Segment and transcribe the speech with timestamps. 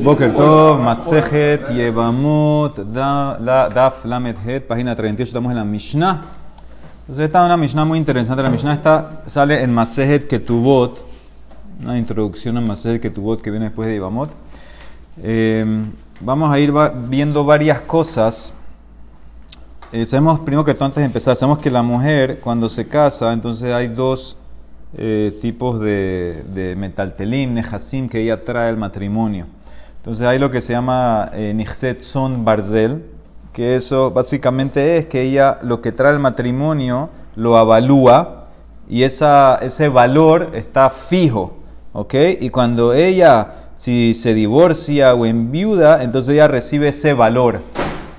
[0.00, 6.22] Boker Tov, Masejet, Yevamot, Daf, Lamed Het, página 38, estamos en la Mishnah.
[7.00, 8.42] Entonces esta es una Mishnah muy interesante.
[8.42, 11.04] La Mishnah está, sale en Masejet Ketubot,
[11.82, 14.30] una introducción a Masejet Ketubot que viene después de Yevamot.
[15.22, 15.64] Eh,
[16.20, 16.72] vamos a ir
[17.08, 18.52] viendo varias cosas.
[19.92, 23.32] Eh, sabemos, primero que todo, antes de empezar, sabemos que la mujer cuando se casa,
[23.32, 24.36] entonces hay dos
[24.96, 29.46] eh, tipos de, de metaltelim, nehasim, que ella trae al matrimonio.
[30.04, 33.06] Entonces hay lo que se llama eh, son barzel,
[33.54, 38.48] que eso básicamente es que ella lo que trae al matrimonio lo avalúa
[38.86, 41.56] y ese valor está fijo,
[41.94, 42.14] ¿ok?
[42.38, 47.62] Y cuando ella, si se divorcia o enviuda, entonces ella recibe ese valor.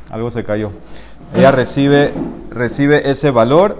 [0.09, 0.71] Algo se cayó.
[1.35, 2.13] Ella recibe,
[2.49, 3.79] recibe ese valor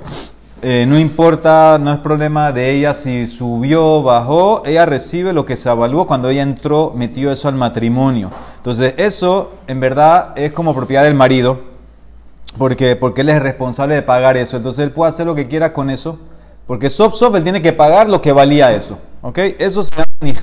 [0.67, 5.55] eh, no importa, no es problema de ella si subió, bajó, ella recibe lo que
[5.55, 8.31] se evaluó cuando ella entró, metió eso al matrimonio.
[8.57, 11.59] Entonces, eso en verdad es como propiedad del marido,
[12.57, 14.57] porque, porque él es responsable de pagar eso.
[14.57, 16.17] Entonces, él puede hacer lo que quiera con eso,
[16.65, 18.97] porque soft soft él tiene que pagar lo que valía eso.
[19.21, 19.37] ¿Ok?
[19.59, 20.39] Eso se llama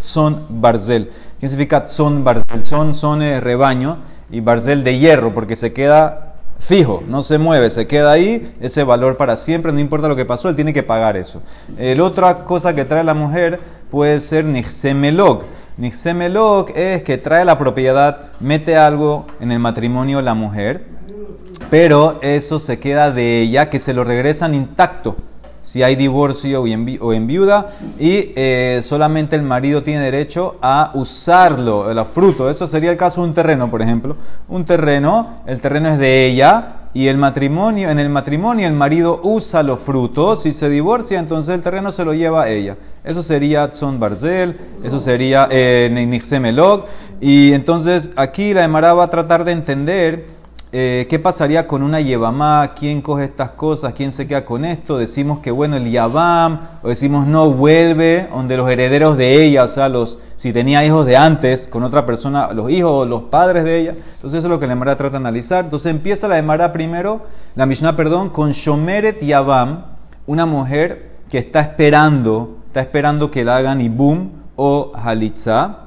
[0.00, 1.10] Son Barzel.
[1.38, 2.64] ¿Qué significa Son Barzel?
[2.64, 3.98] Son, son rebaño
[4.30, 8.84] y Barzel de hierro, porque se queda fijo, no se mueve, se queda ahí, ese
[8.84, 11.42] valor para siempre, no importa lo que pasó, él tiene que pagar eso.
[11.78, 15.44] La otra cosa que trae la mujer puede ser nixemelog.
[15.76, 20.86] Nixemelog es que trae la propiedad, mete algo en el matrimonio la mujer,
[21.70, 25.16] pero eso se queda de ella, que se lo regresan intacto
[25.66, 31.90] si hay divorcio o en, viuda, y eh, solamente el marido tiene derecho a usarlo,
[31.90, 32.48] el fruto.
[32.48, 34.16] Eso sería el caso de un terreno, por ejemplo.
[34.48, 39.20] Un terreno, el terreno es de ella, y el matrimonio, en el matrimonio el marido
[39.24, 42.76] usa los frutos, si se divorcia, entonces el terreno se lo lleva a ella.
[43.04, 45.90] Eso sería Tzon Barzel, eso sería eh,
[47.20, 50.26] y entonces aquí la Emara va a tratar de entender
[50.72, 52.72] eh, ¿qué pasaría con una Yevamá?
[52.76, 53.94] ¿Quién coge estas cosas?
[53.94, 54.98] ¿Quién se queda con esto?
[54.98, 59.68] Decimos que bueno, el Yavam, o decimos no, vuelve donde los herederos de ella, o
[59.68, 63.62] sea, los, si tenía hijos de antes con otra persona, los hijos o los padres
[63.62, 63.90] de ella.
[63.92, 65.64] Entonces eso es lo que la Emara trata de analizar.
[65.64, 67.22] Entonces empieza la Emara primero,
[67.54, 69.84] la Mishnah, perdón, con Shomeret Yavam,
[70.26, 75.86] una mujer que está esperando, está esperando que la hagan Ibum o Halitza,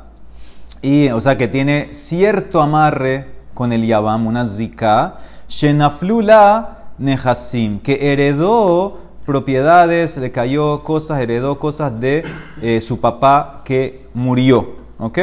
[0.82, 5.18] y, o sea, que tiene cierto amarre con el Yabam, una zika,
[5.50, 12.24] Shenaflula Nehasim, que heredó propiedades, le cayó cosas, heredó cosas de
[12.62, 14.78] eh, su papá que murió.
[14.98, 15.20] ¿Ok?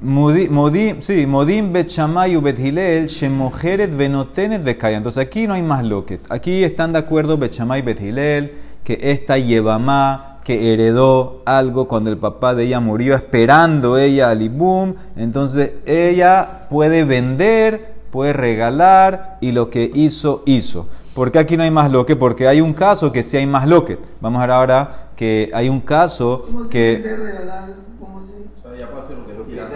[0.00, 4.96] Modim, sí, Modim Bechamay Bethilel, Shemojeret Venotenet Bekaya.
[4.96, 6.22] Entonces aquí no hay más loquet.
[6.30, 8.54] Aquí están de acuerdo Bechamay Bethilel,
[8.84, 14.42] que esta Yevamá que heredó algo cuando el papá de ella murió, esperando ella al
[14.42, 14.94] Ibum.
[15.16, 20.86] Entonces ella puede vender, puede regalar y lo que hizo, hizo.
[21.16, 22.14] ¿Por qué aquí no hay más loque?
[22.14, 23.98] Porque hay un caso que sí hay más loque.
[24.20, 27.02] Vamos a ver ahora que hay un caso ¿Cómo que.
[27.02, 27.70] Regalar?
[27.98, 28.22] ¿Cómo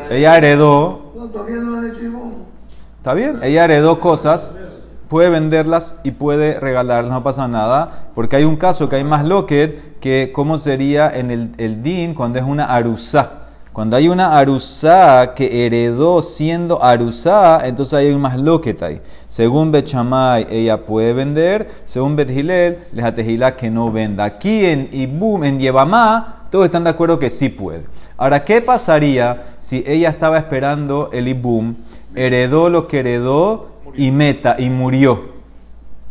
[0.09, 1.11] ella heredó.
[1.17, 1.99] No, todavía no han hecho
[2.99, 4.55] Está bien, ella heredó cosas
[5.11, 9.25] puede venderlas y puede regalarlas, no pasa nada, porque hay un caso que hay más
[9.25, 13.33] loquet que cómo sería en el, el din cuando es una arusá.
[13.73, 19.01] Cuando hay una arusá que heredó siendo arusá, entonces hay un más loquet ahí.
[19.27, 21.69] Según Bechamay, ella puede vender.
[21.85, 24.25] Según Bethilel, les atejila que no venda.
[24.25, 27.85] Aquí en Ibum, en Yevamá, todos están de acuerdo que sí puede.
[28.17, 31.75] Ahora, ¿qué pasaría si ella estaba esperando el Ibum,
[32.15, 35.41] heredó lo que heredó y meta y murió.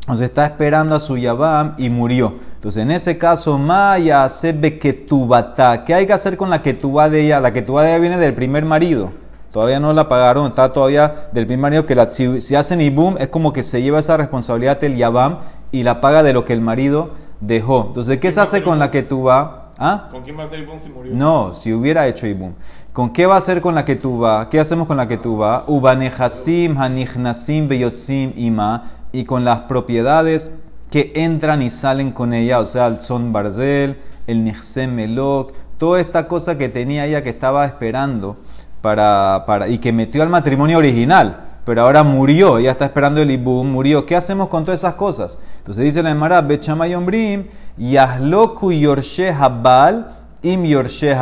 [0.02, 2.34] Entonces está esperando a su Yabam y murió.
[2.56, 5.86] Entonces en ese caso, Maya sebe ketubata.
[5.86, 7.40] ¿Qué hay que hacer con la ketubá de ella?
[7.40, 9.12] La ketubá de ella viene del primer marido.
[9.52, 13.30] Todavía no la pagaron, está todavía del primer marido que la, si, hacen ibum es
[13.30, 15.40] como que se lleva esa responsabilidad del Yabam
[15.72, 17.86] y la paga de lo que el marido dejó.
[17.88, 19.59] Entonces, ¿qué se hace con la ketubá?
[19.82, 20.10] ¿Ah?
[20.12, 21.14] ¿Con quién va a hacer ibum si murió?
[21.16, 22.54] No, si hubiera hecho ibum.
[22.92, 24.22] ¿Con qué va a hacer con la que tú
[24.52, 25.64] ¿Qué hacemos con la que tú vas?
[25.68, 28.92] Ubanehasim, hanichnasim, beyotzim, ima.
[29.14, 30.52] Y con las propiedades
[30.92, 33.98] que entran y salen con ella, o sea, el son barzel,
[34.28, 38.38] el nixem melok, toda esta cosa que tenía ella que estaba esperando
[38.82, 43.30] para, para, y que metió al matrimonio original, pero ahora murió, ella está esperando el
[43.30, 44.06] ibum, murió.
[44.06, 45.40] ¿Qué hacemos con todas esas cosas?
[45.60, 47.46] Entonces dice la Emara, Bechamayombrim,
[47.80, 50.12] Yahloku Yorshe Habal,
[50.44, 51.16] Im Yorshe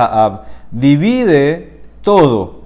[0.71, 2.57] divide todo.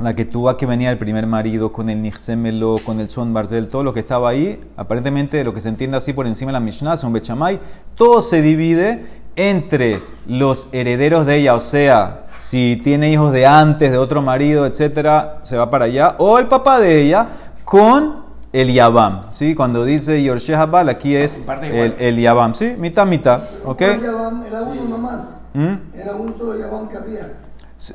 [0.00, 3.68] La que tuvo que venía el primer marido con el Nixemelo, con el Son Barzel,
[3.68, 6.60] todo lo que estaba ahí, aparentemente lo que se entiende así por encima de la
[6.60, 7.58] Mishnah, son Bechamay,
[7.94, 9.06] todo se divide
[9.36, 14.66] entre los herederos de ella, o sea, si tiene hijos de antes, de otro marido,
[14.66, 16.16] etcétera, se va para allá.
[16.18, 17.28] O el papá de ella
[17.64, 19.54] con el Yabam, ¿sí?
[19.54, 22.74] Cuando dice Yorshe Habal, aquí es el, el Yabam, ¿sí?
[22.78, 23.82] Mitad, mitad, ¿ok?
[23.82, 25.40] El Yabam era uno nomás.
[25.54, 25.74] ¿Mm?
[25.94, 27.32] Era un solo Yabam que había.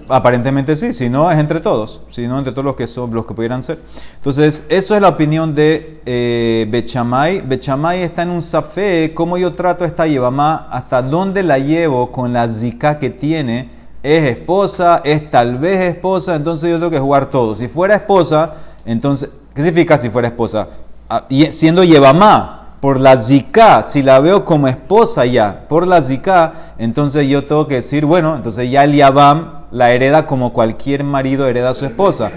[0.09, 3.25] Aparentemente sí, si no es entre todos, si no entre todos los que son los
[3.25, 3.80] que pudieran ser.
[4.18, 7.42] Entonces, eso es la opinión de eh, Bechamay.
[7.42, 12.12] Bechamay está en un safé, cómo yo trato a esta Yevamá, hasta dónde la llevo
[12.12, 13.71] con la zika que tiene.
[14.03, 17.56] Es esposa, es tal vez esposa, entonces yo tengo que jugar todo.
[17.56, 18.53] Si fuera esposa,
[18.86, 20.68] entonces, ¿qué significa si fuera esposa?
[21.09, 26.74] Ah, siendo Yevamá, por la zika, si la veo como esposa ya, por la zika,
[26.80, 31.48] entonces yo tengo que decir, bueno, entonces ya el Yabam la hereda como cualquier marido
[31.48, 32.31] hereda a su esposa.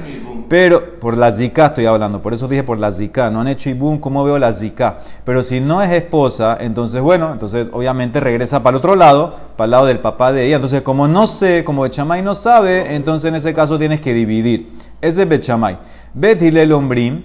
[0.47, 3.71] Pero por la zika estoy hablando, por eso dije por la zika, no han hecho
[3.71, 4.99] ibum, ¿cómo veo la zika?
[5.25, 9.65] Pero si no es esposa, entonces bueno, entonces obviamente regresa para el otro lado, para
[9.65, 10.57] el lado del papá de ella.
[10.57, 14.71] Entonces como no sé, como Bechamay no sabe, entonces en ese caso tienes que dividir.
[15.05, 15.77] Ese es Bechamay.
[16.15, 17.23] Bet Hilel Ombrim,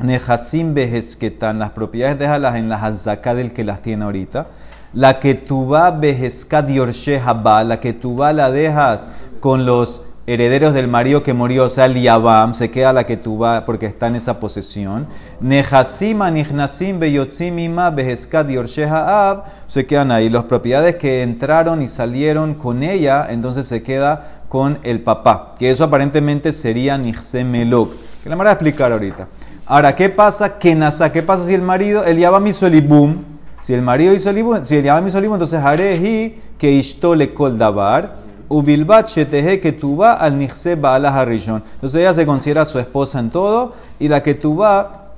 [0.00, 4.48] Nehasim Bejesketan, las propiedades déjalas en la hazaká del que las tiene ahorita.
[4.92, 9.06] La que tú va Bejeskat Yorshe Haba, la que tú va la dejas
[9.38, 13.16] con los herederos del marido que murió, o sea, el Yabam, se queda la que
[13.16, 15.06] tú va porque está en esa posesión.
[15.40, 20.28] Nehasim Anichnasim Beyotzim Ima Bejeskat Yorshe Haab, se quedan ahí.
[20.28, 25.70] Las propiedades que entraron y salieron con ella, entonces se queda con el papá, que
[25.70, 27.92] eso aparentemente sería Nihse Melok,
[28.22, 29.28] que la me voy a explicar ahorita.
[29.66, 30.58] Ahora, ¿qué pasa?
[30.58, 31.12] ¿Qué nasa?
[31.12, 33.18] ¿Qué pasa si el marido, el Yabam hizo el ibum?
[33.60, 36.72] Si el marido hizo el ibum, si el Yabam hizo el ibum, entonces Harehi que
[36.72, 38.14] ishto le kol davar,
[38.48, 41.62] ubilbat shetehe que tuva al nihse baalah harishon.
[41.74, 45.12] Entonces ella se considera su esposa en todo y la que tuva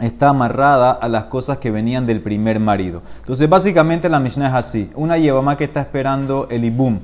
[0.00, 3.02] está amarrada a las cosas que venían del primer marido.
[3.18, 4.90] Entonces básicamente la Mishnah es así.
[4.94, 7.00] Una Yabamá que está esperando el ibum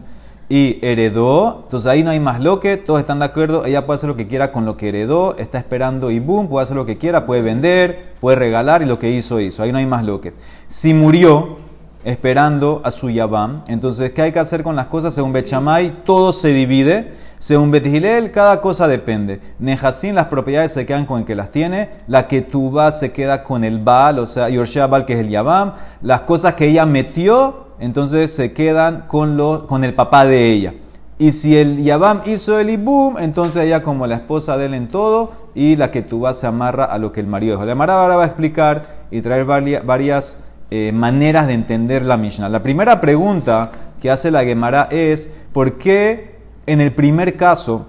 [0.49, 3.97] y heredó, entonces ahí no hay más lo que, todos están de acuerdo, ella puede
[3.97, 6.87] hacer lo que quiera con lo que heredó, está esperando y boom, puede hacer lo
[6.87, 10.05] que quiera, puede vender, puede regalar y lo que hizo, hizo, ahí no hay más
[10.05, 10.33] lo que.
[10.67, 11.59] Si murió
[12.03, 15.13] esperando a su Yabam, entonces, ¿qué hay que hacer con las cosas?
[15.13, 19.41] Según Bechamay, todo se divide, según Betihilel, cada cosa depende.
[19.59, 23.45] Nehasin, las propiedades se quedan con el que las tiene, la que tuba se queda
[23.45, 26.87] con el Baal, o sea, Yorshea Baal, que es el Yabam, las cosas que ella
[26.87, 30.75] metió, entonces se quedan con, lo, con el papá de ella.
[31.19, 34.89] Y si el Yabam hizo el Ibum, entonces ella como la esposa de él en
[34.89, 37.65] todo y la que tú se amarra a lo que el marido dijo.
[37.65, 42.17] La Mara ahora va a explicar y traer varia- varias eh, maneras de entender la
[42.17, 42.49] Mishnah.
[42.49, 46.37] La primera pregunta que hace la Gemara es, ¿por qué
[46.67, 47.87] en el primer caso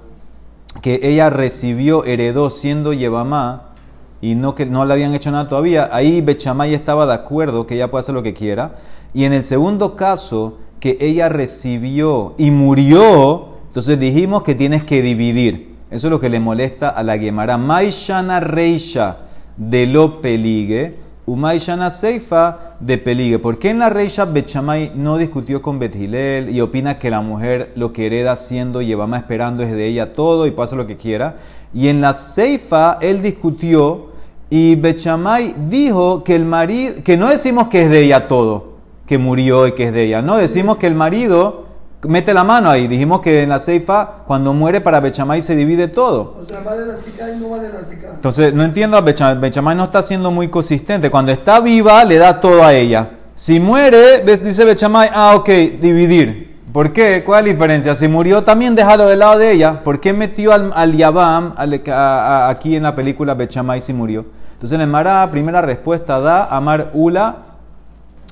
[0.81, 3.69] que ella recibió, heredó siendo Yevamá,
[4.21, 7.75] y no que no le habían hecho nada todavía, ahí Bechamay estaba de acuerdo que
[7.75, 8.75] ella puede hacer lo que quiera.
[9.13, 15.01] Y en el segundo caso, que ella recibió y murió, entonces dijimos que tienes que
[15.01, 15.75] dividir.
[15.92, 17.57] Eso es lo que le molesta a la Gemara.
[17.57, 19.18] Maishana Reisha
[19.57, 20.95] de lo peligue,
[21.25, 23.39] Umaishana Seifa de peligue.
[23.39, 27.72] ¿Por qué en la Reisha Bechamay no discutió con Bethilel y opina que la mujer
[27.75, 31.38] lo que hereda siendo Yevamá esperando es de ella todo y pasa lo que quiera?
[31.74, 34.08] Y en la Seifa él discutió
[34.50, 38.74] y Bechamay dijo que el marido, que no decimos que es de ella todo,
[39.06, 40.22] que murió y que es de ella.
[40.22, 41.66] No, decimos que el marido
[42.04, 42.88] mete la mano ahí.
[42.88, 46.38] Dijimos que en la Seifa, cuando muere para Bechamay se divide todo.
[46.44, 47.79] O sea, vale la y no vale la.
[48.13, 49.38] Entonces, no entiendo a Bechamay.
[49.39, 51.10] Bechamay no está siendo muy consistente.
[51.12, 53.12] Cuando está viva, le da todo a ella.
[53.36, 56.50] Si muere, dice Bechamay, ah, ok, dividir.
[56.74, 57.24] ¿Por qué?
[57.25, 57.96] ¿Cuál es la diferencia?
[57.96, 59.84] Si murió, también déjalo del lado de ella.
[59.84, 63.94] ¿Por qué metió al, al Yabam al- a- a- aquí en la película Bechamay si
[63.94, 64.25] murió?
[64.60, 67.38] Entonces, en el Mará, primera respuesta da Amar Ula,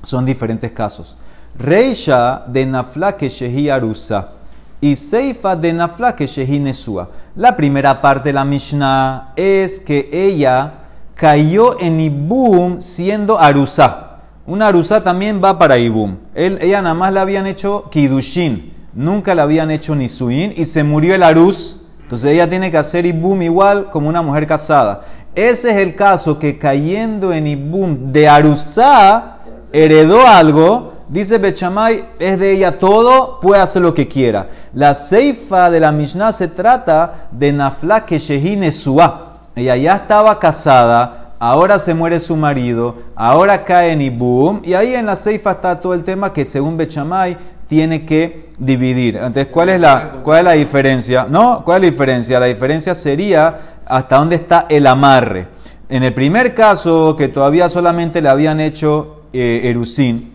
[0.02, 1.16] son diferentes casos.
[1.58, 4.32] Reisha de Nafla que Shehi Arusa
[4.78, 7.08] y Seifa de Nafla que Shehi Nesua.
[7.34, 10.74] La primera parte de la Mishnah es que ella
[11.14, 14.18] cayó en Ibum siendo Arusa.
[14.46, 16.18] Una Arusa también va para Ibum.
[16.34, 20.84] Él, ella nada más le habían hecho Kidushin, nunca le habían hecho Nisuin y se
[20.84, 21.80] murió el Arus.
[22.02, 25.02] Entonces ella tiene que hacer Ibum igual como una mujer casada.
[25.38, 29.36] Ese es el caso que cayendo en Ibum de Arusá
[29.72, 34.48] heredó algo, dice Bechamay, es de ella todo, puede hacer lo que quiera.
[34.74, 39.42] La ceifa de la Mishnah se trata de Nafla Keshehi Nesua.
[39.54, 44.96] Ella ya estaba casada, ahora se muere su marido, ahora cae en Ibum, y ahí
[44.96, 47.36] en la ceifa está todo el tema que según Bechamay
[47.68, 49.14] tiene que dividir.
[49.14, 51.26] Entonces, ¿cuál es la, cuál es la diferencia?
[51.30, 51.62] ¿No?
[51.64, 52.40] ¿Cuál es la diferencia?
[52.40, 55.48] La diferencia sería hasta dónde está el amarre.
[55.88, 60.32] En el primer caso, que todavía solamente le habían hecho eh, Erusín,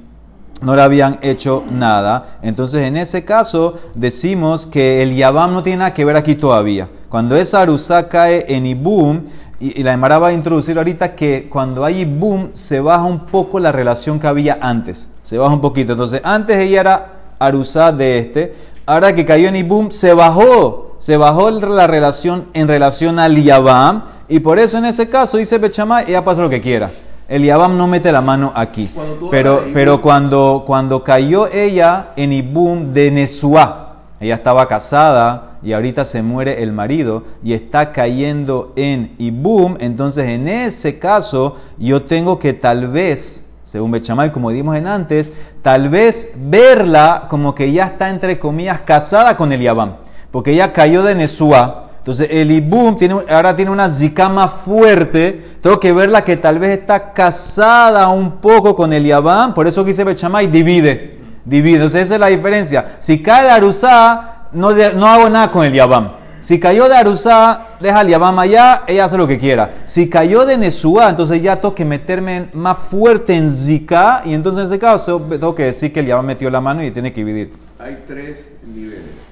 [0.61, 2.37] no le habían hecho nada.
[2.41, 6.89] Entonces, en ese caso, decimos que el Yabam no tiene nada que ver aquí todavía.
[7.09, 9.23] Cuando esa Arusá cae en Ibum,
[9.59, 13.59] y, la Emara va a introducir ahorita que cuando hay Ibum, se baja un poco
[13.59, 15.09] la relación que había antes.
[15.21, 15.93] Se baja un poquito.
[15.93, 18.55] Entonces, antes ella era Arusá de este.
[18.85, 20.92] Ahora que cayó en Ibum, se bajó.
[21.03, 24.05] Se bajó la relación en relación al Yabam.
[24.29, 26.89] Y por eso, en ese caso, dice Bechamay, ella pasa lo que quiera.
[27.27, 28.89] El Yabam no mete la mano aquí.
[29.29, 36.05] Pero, pero cuando, cuando cayó ella en Ibum de Nesuá, ella estaba casada y ahorita
[36.05, 42.39] se muere el marido y está cayendo en Ibum, entonces en ese caso yo tengo
[42.39, 47.87] que tal vez, según Bechamay, como dimos en antes, tal vez verla como que ya
[47.87, 49.95] está entre comillas casada con el Yabam,
[50.33, 51.91] porque ella cayó de Nesuá.
[51.99, 55.57] Entonces el Ibum tiene, ahora tiene una zikama fuerte.
[55.61, 59.53] Tengo que verla que tal vez está casada un poco con el Yabam.
[59.53, 61.19] Por eso quise Bechamay divide.
[61.45, 61.75] Divide.
[61.75, 62.95] Entonces esa es la diferencia.
[62.97, 66.13] Si cae de Arusá, no, no hago nada con el Yabam.
[66.39, 69.83] Si cayó de Arusá, deja el Yabam allá, ella hace lo que quiera.
[69.85, 74.23] Si cayó de Nesuá, entonces ya tengo que meterme más fuerte en Zika.
[74.25, 77.13] Y entonces en ese caso tengo que decir que el metió la mano y tiene
[77.13, 77.53] que dividir.
[77.77, 79.22] Hay tres niveles.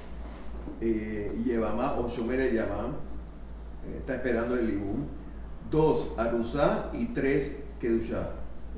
[0.81, 2.91] Eh, Yevamá o Shomer Yavam
[3.87, 5.05] eh, está esperando el Ibum.
[5.69, 8.29] Dos, Arusá y tres, Kedushá.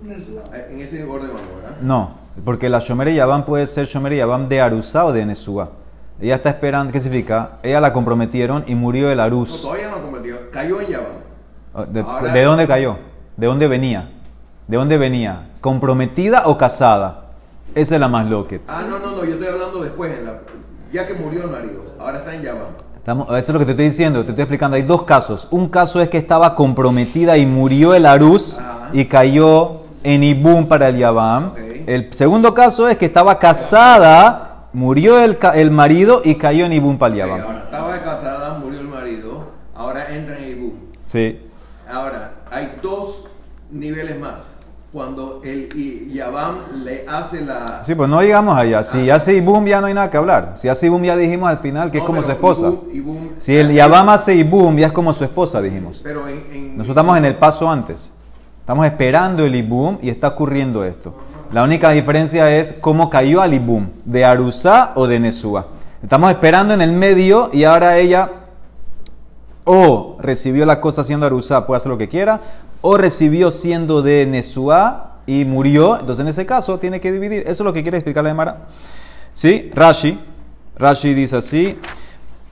[0.04, 1.78] En ese orden vamos, ¿verdad?
[1.82, 5.26] No, porque la Shomer y Yabam puede ser Shomer y Yabam de Arusá o de
[5.26, 5.70] Nesúa.
[6.20, 7.58] Ella está esperando, ¿qué significa?
[7.64, 9.62] Ella la comprometieron y murió el No, Arus.
[9.62, 10.52] todavía no comprometió.
[10.52, 11.12] Cayó en Yavam.
[11.74, 12.98] Ah, ¿De, Ahora- de dónde cayó?
[13.38, 14.12] ¿De dónde venía?
[14.68, 15.50] ¿De dónde venía?
[15.62, 17.32] ¿Comprometida o casada?
[17.76, 18.58] Esa es la más loca.
[18.68, 19.63] Ah, no, no, no, yo estoy hablando la-
[20.94, 21.84] ya que murió el marido.
[22.00, 22.68] Ahora está en Yavam.
[22.96, 24.78] Estamos- eso es lo que te estoy diciendo, te estoy explicando.
[24.78, 25.48] Hay dos casos.
[25.52, 28.90] Un caso es que estaba comprometida y murió el Arus Ajá.
[28.94, 31.52] y cayó en Ibum para el Yabam.
[31.86, 36.98] El segundo caso es que estaba casada, murió el, el marido y cayó en Ibum
[36.98, 37.42] para el Yabam.
[37.42, 39.48] ahora estaba casada, murió el marido.
[39.76, 40.72] Ahora entra en Ibum.
[41.04, 41.42] Sí.
[41.92, 43.26] Ahora, hay dos
[43.70, 44.53] niveles más.
[44.94, 45.70] Cuando el
[46.14, 47.84] Yavam le hace la.
[47.84, 48.84] Sí, pues no llegamos allá.
[48.84, 50.52] Si hace Ibum ya no hay nada que hablar.
[50.54, 52.68] Si hace Ibum ya dijimos al final que es como su esposa.
[52.68, 56.00] Ibum- Ibum- Si el Yabam hace Ibum ya es como su esposa, dijimos.
[56.04, 58.12] Pero en, en- Nosotros estamos en el paso antes.
[58.60, 61.16] Estamos esperando el Ibum y está ocurriendo esto.
[61.52, 65.68] La única diferencia es cómo cayó al Ibum, de Arusá o de Nesúa.
[66.04, 68.30] Estamos esperando en el medio y ahora ella
[69.66, 72.42] o recibió la cosa siendo Arusá, puede hacer lo que quiera,
[72.86, 75.98] o recibió siendo de Nesúa y murió.
[76.00, 77.44] Entonces en ese caso tiene que dividir.
[77.44, 78.68] Eso es lo que quiere explicar la Mara.
[79.34, 79.72] ¿Sí?
[79.74, 80.20] Rashi.
[80.78, 81.80] Rashi dice así.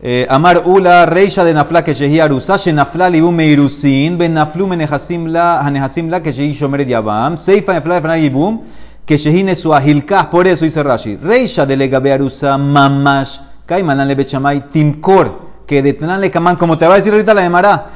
[0.01, 5.27] Eh, Amar Ula, Reisha de Nafla que shehi Arusa, Shenafla libum meirusin, Ben Naflu menehasim
[5.27, 8.61] la, la que shehi Shomer Yabam, Seifa Nefla Nefla Yibum,
[9.05, 11.17] que shehi Nesua Hilkah, por eso dice Rashi.
[11.17, 16.77] Reisha de Legabe Arusa, Mamash, Kaimanan le Bechamay, Timkor, que de Tenan le Kaman, como
[16.77, 17.89] te va a decir ahorita la Emara,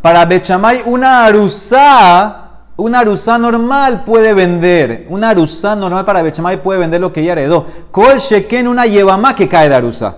[0.00, 2.42] Para Bechamay, una Arusa,
[2.76, 5.06] una arusá normal puede vender.
[5.10, 7.66] Una arusá normal para Bechamay puede vender lo que ella heredó.
[7.90, 10.16] Kol sheken una yevamá que cae de arusá.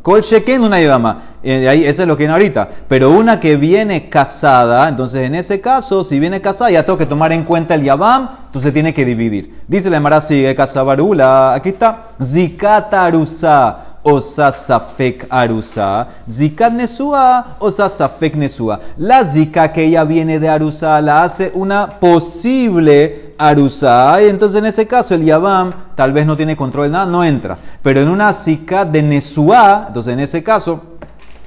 [0.00, 1.22] Kol sheken una yevamá.
[1.42, 2.68] Eh, ahí, eso es lo que viene ahorita.
[2.88, 7.06] Pero una que viene casada, entonces en ese caso, si viene casada, ya tengo que
[7.06, 9.62] tomar en cuenta el yavam, entonces tiene que dividir.
[9.66, 11.54] Dice la Emara sigue casabarula.
[11.54, 12.12] Aquí está.
[12.22, 13.89] Zikata arusá.
[14.02, 18.80] Osa safek arusa, zikat nesua, osa safek nesua.
[18.96, 24.22] La zika que ella viene de arusa la hace una posible arusa.
[24.22, 27.22] Y entonces en ese caso el yabam tal vez no tiene control de nada, no
[27.22, 27.58] entra.
[27.82, 30.89] Pero en una zika de nesua, entonces en ese caso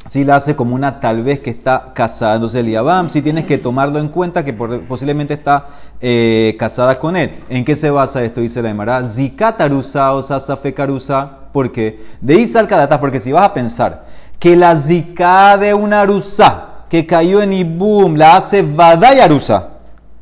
[0.05, 2.35] si la hace como una tal vez que está casada.
[2.35, 5.67] Entonces el Yabam sí tienes que tomarlo en cuenta que por- posiblemente está
[6.01, 7.43] eh, casada con él.
[7.49, 8.41] ¿En qué se basa esto?
[8.41, 9.03] Dice la Emara.
[9.05, 11.37] Zikatarusa o sasafekarusa.
[11.53, 12.03] ¿Por qué?
[12.19, 14.05] De Isal Kadata, porque si vas a pensar
[14.39, 19.69] que la zika de una arusa que cayó en Ibum la hace Vadai arusa.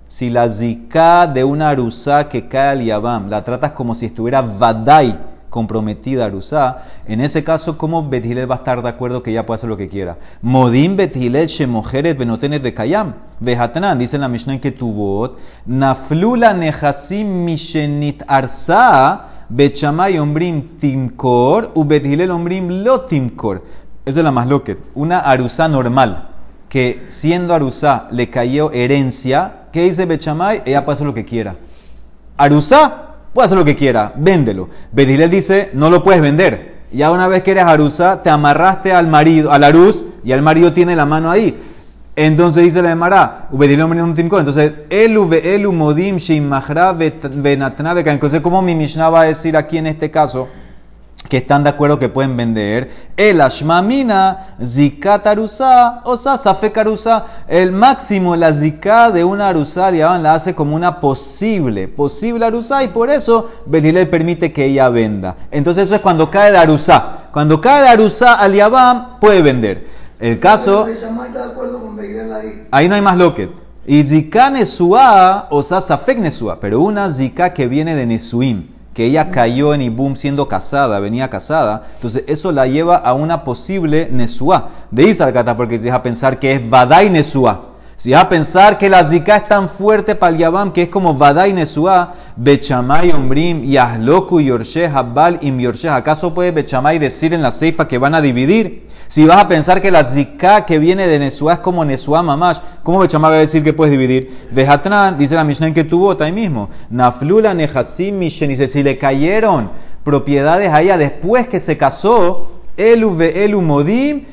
[0.08, 4.42] Si la zika de una arusa que cae al Yabam la tratas como si estuviera
[4.42, 5.18] Vadai
[5.52, 9.58] comprometida Arusá, en ese caso, ¿cómo Bethilel va a estar de acuerdo que ella puede
[9.58, 10.18] hacer lo que quiera?
[10.42, 13.14] Modim Bethilel Shemojeret Benotenet de Kayam.
[13.42, 21.84] Vehatran, dice en la Mishnah en Ketubot, Naflula Nehasim Mishenit Arsa, Bechamay Ombrim Timkor, u
[21.84, 23.64] Bethilel Ombrim Lo Timkor.
[24.06, 24.80] Esa es la más loquet.
[24.96, 26.30] Una Arusá normal,
[26.70, 30.64] que siendo Arusá le cayó herencia, ¿qué dice Bechamay?
[30.66, 31.58] Ella puede hacer lo que quiera.
[32.38, 34.70] Arusá puede hacer lo que quiera, véndelo.
[34.92, 36.82] Bedilel dice, no lo puedes vender.
[36.92, 40.74] Ya una vez que eres Arusá, te amarraste al marido, al Arus, y el marido
[40.74, 41.58] tiene la mano ahí.
[42.16, 46.18] Entonces dice la Emara, entonces, elu modim
[48.06, 50.50] Entonces, ¿cómo mi Mishnah va a decir aquí en este caso
[51.30, 52.92] que están de acuerdo que pueden vender?
[53.16, 57.26] El ashmamina, zikat arusa, o sea, safek arusa.
[57.48, 62.90] El máximo, la zika de una arusa, la hace como una posible, posible arusa, y
[62.90, 65.36] por eso Belilel permite que ella venda.
[65.52, 67.30] Entonces, eso es cuando cae de arusa.
[67.32, 69.86] Cuando cae de arusa al Yabam, puede vender.
[70.20, 70.88] El caso.
[72.72, 73.50] Ahí no hay más loquet.
[73.86, 79.32] Y zika nesua, o safek nesua, pero una zika que viene de nesuim, que ella
[79.32, 84.70] cayó en Ibum siendo casada, venía casada, entonces eso la lleva a una posible nesua.
[84.92, 87.71] De Isarkata, porque si a pensar que es vadai nesua.
[88.02, 90.90] Si vas a pensar que la zika es tan fuerte para el Yabam que es
[90.90, 95.88] como vadai nesua, Bechamay Ombrim, Yahloku, Yorshe, Habal, Im Yorshe.
[95.88, 98.88] ¿Acaso puede Bechamay decir en la ceifa que van a dividir?
[99.08, 102.58] Si vas a pensar que la zika que viene de Nesuá es como Nesuá Mamash,
[102.82, 104.48] ¿cómo Bechamá va a decir que puedes dividir?
[104.50, 106.72] Vejatran, dice la Mishnah que tuvo ahí mismo.
[106.90, 109.70] Naflula Nehasim Mishen, dice, si le cayeron
[110.04, 114.26] propiedades a ella después que se casó, Elu ve Elu Modim,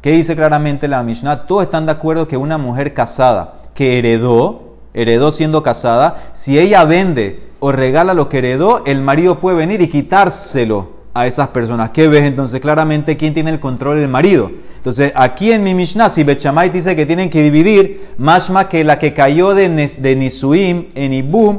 [0.00, 1.46] ¿Qué dice claramente la Mishnah?
[1.46, 6.84] Todos están de acuerdo que una mujer casada que heredó, heredó siendo casada, si ella
[6.84, 11.90] vende o regala lo que heredó, el marido puede venir y quitárselo a esas personas.
[11.90, 12.60] ¿Qué ves entonces?
[12.60, 13.98] Claramente, ¿quién tiene el control?
[13.98, 14.52] El marido.
[14.80, 18.98] Entonces, aquí en mi Mishnah, si Bechamay dice que tienen que dividir, más que la
[18.98, 21.58] que cayó de, de Nisuim en Ibum,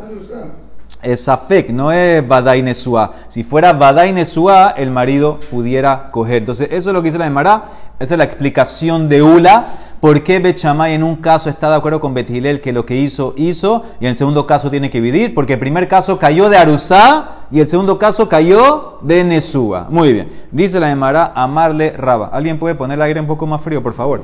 [1.03, 3.13] es Safek, no es Badai Nesua.
[3.27, 6.37] Si fuera Badai Nesua, el marido pudiera coger.
[6.37, 7.65] Entonces, eso es lo que dice la Emara.
[7.99, 9.67] Esa es la explicación de Ula
[10.01, 13.35] ¿Por qué Bechamay en un caso está de acuerdo con Betilel que lo que hizo,
[13.37, 15.35] hizo, y en el segundo caso tiene que dividir?
[15.35, 19.85] Porque el primer caso cayó de Arusá y el segundo caso cayó de Nesúa.
[19.91, 20.29] Muy bien.
[20.51, 22.31] Dice la Emara, amarle raba.
[22.33, 24.23] ¿Alguien puede poner el aire un poco más frío, por favor?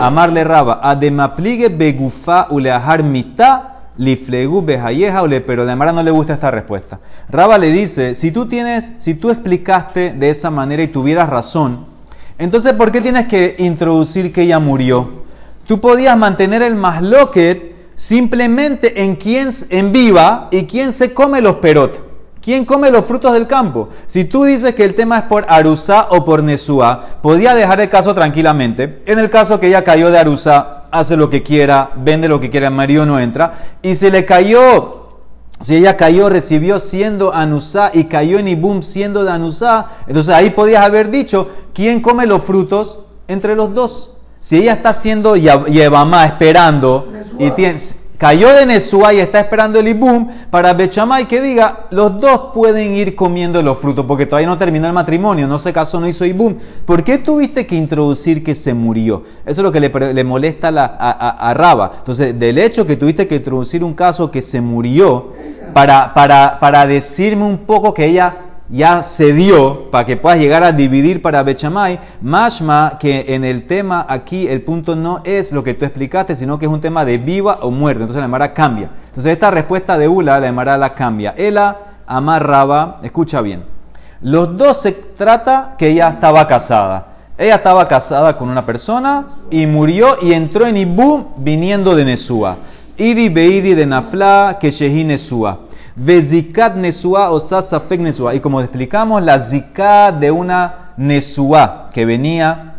[0.00, 0.80] Amarle raba.
[0.82, 7.00] Ademapligue begufa uleahar mitá liflegu behayeja ole, pero la Emara no le gusta esta respuesta.
[7.28, 11.98] Raba le dice, si tú tienes, si tú explicaste de esa manera y tuvieras razón,
[12.38, 15.17] entonces, ¿por qué tienes que introducir que ella murió?
[15.68, 21.56] Tú podías mantener el masloquet simplemente en quién en viva y quién se come los
[21.56, 22.02] perot.
[22.40, 23.90] ¿Quién come los frutos del campo?
[24.06, 27.90] Si tú dices que el tema es por Arusa o por Nesúa, podía dejar el
[27.90, 29.02] caso tranquilamente.
[29.04, 32.48] En el caso que ella cayó de Arusa, hace lo que quiera, vende lo que
[32.48, 33.52] quiera, el marido no entra.
[33.82, 35.08] Y se le cayó
[35.60, 40.48] si ella cayó, recibió siendo Anusá y cayó en Ibum siendo de Anusá, entonces ahí
[40.48, 44.14] podías haber dicho, ¿quién come los frutos entre los dos?
[44.40, 47.78] Si ella está haciendo Yevamá esperando y tiene,
[48.18, 52.94] cayó de Nesúa y está esperando el Ibum para Bechamay que diga, los dos pueden
[52.94, 56.24] ir comiendo los frutos porque todavía no terminó el matrimonio, no se casó, no hizo
[56.24, 56.56] Ibum.
[56.84, 59.22] ¿Por qué tuviste que introducir que se murió?
[59.46, 61.92] Eso es lo que le, molesta a, a, Raba.
[61.98, 65.32] Entonces, del hecho que tuviste que introducir un caso que se murió
[65.72, 70.62] para, para, para decirme un poco que ella ya se dio para que puedas llegar
[70.62, 75.64] a dividir para Bechamay, mashma que en el tema aquí el punto no es lo
[75.64, 78.02] que tú explicaste, sino que es un tema de viva o muerte.
[78.02, 78.90] Entonces la Emara cambia.
[79.08, 81.34] Entonces esta respuesta de Ula, la Emara la cambia.
[81.36, 81.76] Ela
[82.06, 83.64] amarraba, escucha bien.
[84.20, 87.06] Los dos se trata que ella estaba casada.
[87.38, 92.58] Ella estaba casada con una persona y murió y entró en Ibum viniendo de Nesúa.
[92.96, 94.72] Idi beidi de Nafla que
[95.04, 95.60] Nesúa.
[95.98, 98.34] Vezikat Nesua o Sasafek Nesua.
[98.34, 102.74] Y como explicamos, la Zikat de una Nesua que venía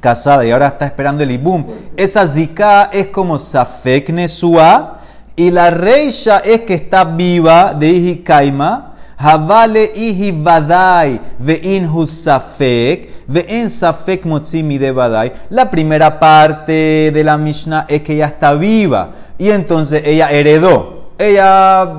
[0.00, 1.64] casada y ahora está esperando el Ibum.
[1.96, 4.98] Esa Zika es como Safek Nesua.
[5.34, 8.96] Y la Reisha es que está viva de Iji Kaima.
[9.16, 13.24] Havale Iji Badai Vein Husafek.
[13.26, 15.32] Vein Safek Motzimi de Badai.
[15.48, 19.12] La primera parte de la Mishnah es que ella está viva.
[19.38, 21.98] Y entonces ella heredó ella,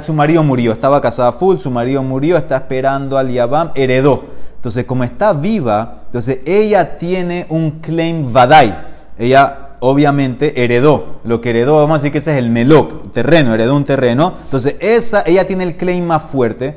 [0.00, 4.24] su marido murió, estaba casada full, su marido murió, está esperando al Yabam, heredó.
[4.56, 8.74] Entonces, como está viva, entonces ella tiene un claim vadai.
[9.18, 11.20] Ella obviamente heredó.
[11.24, 14.34] Lo que heredó, vamos a decir que ese es el melok, terreno, heredó un terreno.
[14.44, 16.76] Entonces, esa, ella tiene el claim más fuerte.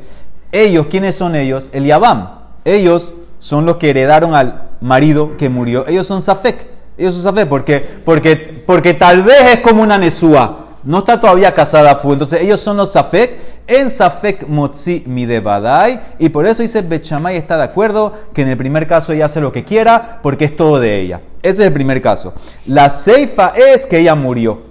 [0.51, 1.69] Ellos, ¿quiénes son ellos?
[1.73, 2.29] El Yabam.
[2.65, 5.87] Ellos son los que heredaron al marido que murió.
[5.87, 6.67] Ellos son Safek.
[6.97, 11.53] Ellos son Safek porque, porque, porque tal vez es como una Nesúa no está todavía
[11.53, 12.13] casada full.
[12.13, 17.57] Entonces ellos son los Safek, en Safek Motzi Midebadai, y por eso dice Bechamay está
[17.57, 20.79] de acuerdo que en el primer caso ella hace lo que quiera porque es todo
[20.79, 21.19] de ella.
[21.41, 22.33] Ese es el primer caso.
[22.65, 24.61] La ceifa es que ella murió.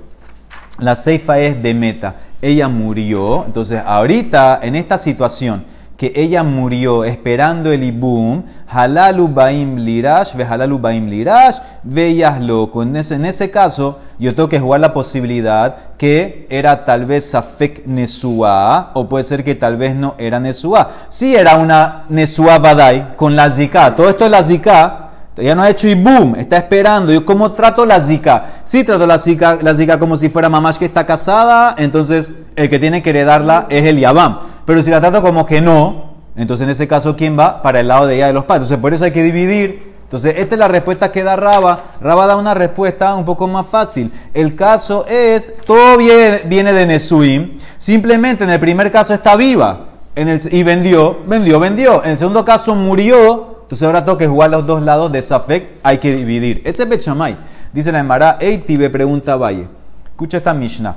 [0.79, 2.16] La ceifa es de meta.
[2.40, 3.44] ella murió.
[3.44, 10.44] Entonces, ahorita, en esta situación, que ella murió esperando el ibum, halalu baim lirash, ve
[10.44, 12.82] halalu baim lirash, veías loco.
[12.82, 17.30] En ese, en ese caso, yo tengo que jugar la posibilidad que era tal vez
[17.30, 20.90] safek nesua, o puede ser que tal vez no era nesua.
[21.09, 25.06] Si era una nesua badai con la zika, todo esto es la zika,
[25.44, 27.12] ya no ha hecho ibum, está esperando.
[27.12, 28.62] ¿Yo cómo trato la zika?
[28.64, 32.70] Si trato la zika, la zika como si fuera mamá que está casada, entonces el
[32.70, 34.40] que tiene que heredarla es el yabam.
[34.64, 37.61] Pero si la trato como que no, entonces en ese caso, ¿quién va?
[37.61, 38.68] Para el lado de ella de los padres.
[38.68, 39.94] Entonces por eso hay que dividir.
[40.05, 41.81] Entonces esta es la respuesta que da Raba.
[42.01, 44.12] Raba da una respuesta un poco más fácil.
[44.33, 47.59] El caso es, todo viene de Nesuim.
[47.77, 49.87] Simplemente en el primer caso está viva.
[50.14, 52.05] Y vendió, vendió, vendió.
[52.05, 55.81] En el segundo caso murió entonces ahora tengo que jugar los dos lados de Safek,
[55.83, 56.62] hay que dividir.
[56.64, 57.37] Ese es Bechamay.
[57.72, 59.66] Dice la Emara, Eitibe pregunta Valle.
[60.05, 60.94] Escucha esta Mishnah.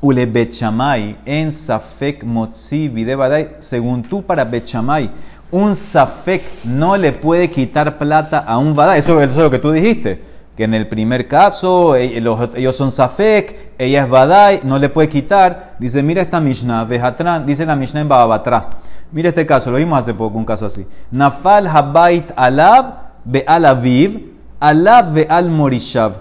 [0.00, 3.50] Ule Bechamay en Safek Motzi Videbadai.
[3.60, 5.12] Según tú, para Bechamay,
[5.52, 8.98] un Safek no le puede quitar plata a un Badai.
[8.98, 10.20] Eso, eso es lo que tú dijiste.
[10.56, 12.20] Que en el primer caso, eh,
[12.56, 15.76] ellos son Safek, ella es Badai, no le puede quitar.
[15.78, 18.70] Dice, mira esta Mishnah, Vejatran, dice la Mishnah en Babatra.
[19.12, 20.86] Mira este caso, lo vimos hace poco, un caso así.
[21.10, 26.12] Nafal habait alab be al aviv, alab be al morishav.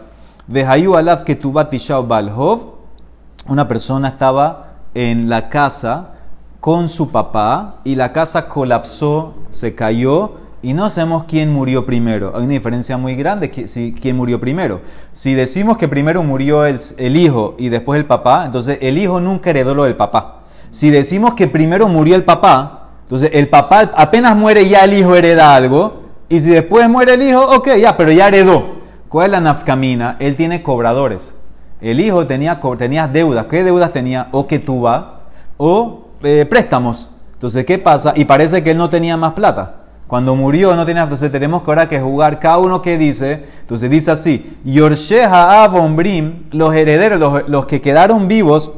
[0.48, 1.26] Vehayu alab
[2.08, 2.76] balhov.
[3.48, 6.12] Una persona estaba en la casa
[6.60, 12.34] con su papá y la casa colapsó, se cayó y no sabemos quién murió primero.
[12.36, 14.82] Hay una diferencia muy grande si, quién murió primero.
[15.12, 19.19] Si decimos que primero murió el, el hijo y después el papá, entonces el hijo
[19.19, 20.44] nunca heredó lo del papá.
[20.69, 25.15] Si decimos que primero murió el papá, entonces el papá apenas muere ya el hijo
[25.15, 28.75] hereda algo, y si después muere el hijo, ok, ya, pero ya heredó.
[29.10, 30.17] ¿Cuál es la nafcamina?
[30.19, 31.36] Él tiene cobradores.
[31.82, 33.45] El hijo tenía, tenía deudas.
[33.45, 34.30] ¿Qué deudas tenía?
[34.32, 35.21] O que tuba,
[35.58, 37.12] o eh, préstamos.
[37.34, 38.13] Entonces, ¿qué pasa?
[38.15, 39.84] Y parece que él no tenía más plata.
[40.08, 43.43] Cuando murió no tenía, entonces tenemos que ahora que jugar cada uno que dice.
[43.62, 48.71] Entonces dice así, Yorsheha Abombrim, los herederos, los, los que quedaron vivos,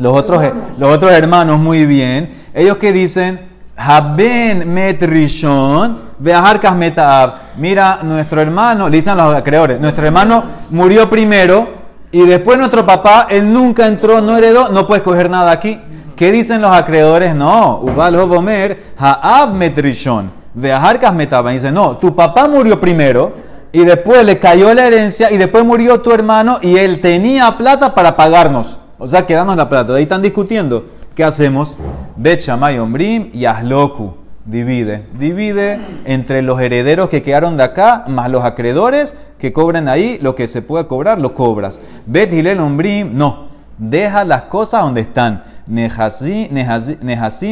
[0.00, 0.42] los otros,
[0.78, 2.30] los otros hermanos, muy bien.
[2.54, 3.48] Ellos que dicen,
[3.80, 7.34] Haben met rishon, veaharkas metab.
[7.58, 11.68] Mira, nuestro hermano, le dicen los acreedores, nuestro hermano murió primero
[12.10, 15.80] y después nuestro papá, él nunca entró, no heredó, no puede coger nada aquí.
[16.16, 17.36] ¿Qué dicen los acreedores?
[17.36, 21.46] No, Ubal Hobomer, Haab met rishon, veaharkas metab.
[21.48, 23.30] Dice, no, tu papá murió primero
[23.70, 27.94] y después le cayó la herencia y después murió tu hermano y él tenía plata
[27.94, 28.78] para pagarnos.
[28.98, 29.92] O sea, quedamos la plata.
[29.92, 30.86] De ahí están discutiendo.
[31.14, 31.76] ¿Qué hacemos?
[32.16, 34.14] Bechamay Ombrim y Asloku.
[34.44, 35.06] Divide.
[35.18, 40.18] Divide entre los herederos que quedaron de acá, más los acreedores que cobren ahí.
[40.20, 41.80] Lo que se puede cobrar, lo cobras.
[42.06, 43.48] Bet Hilel Ombrim, no.
[43.76, 45.44] Deja las cosas donde están.
[45.66, 46.48] Nehasim,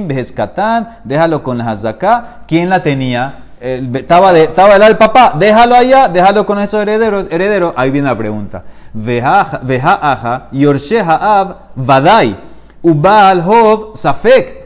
[0.09, 2.41] Beheskatán, déjalo con la Hazaká.
[2.47, 3.47] ¿Quién la tenía?
[3.61, 4.51] estaba, de,
[4.87, 7.27] el papá, déjalo allá, déjalo con esos herederos.
[7.31, 7.73] herederos.
[7.77, 8.63] Ahí viene la pregunta.
[8.97, 12.37] Veja yorsheha av vadai,
[12.83, 14.65] ubal hov safek.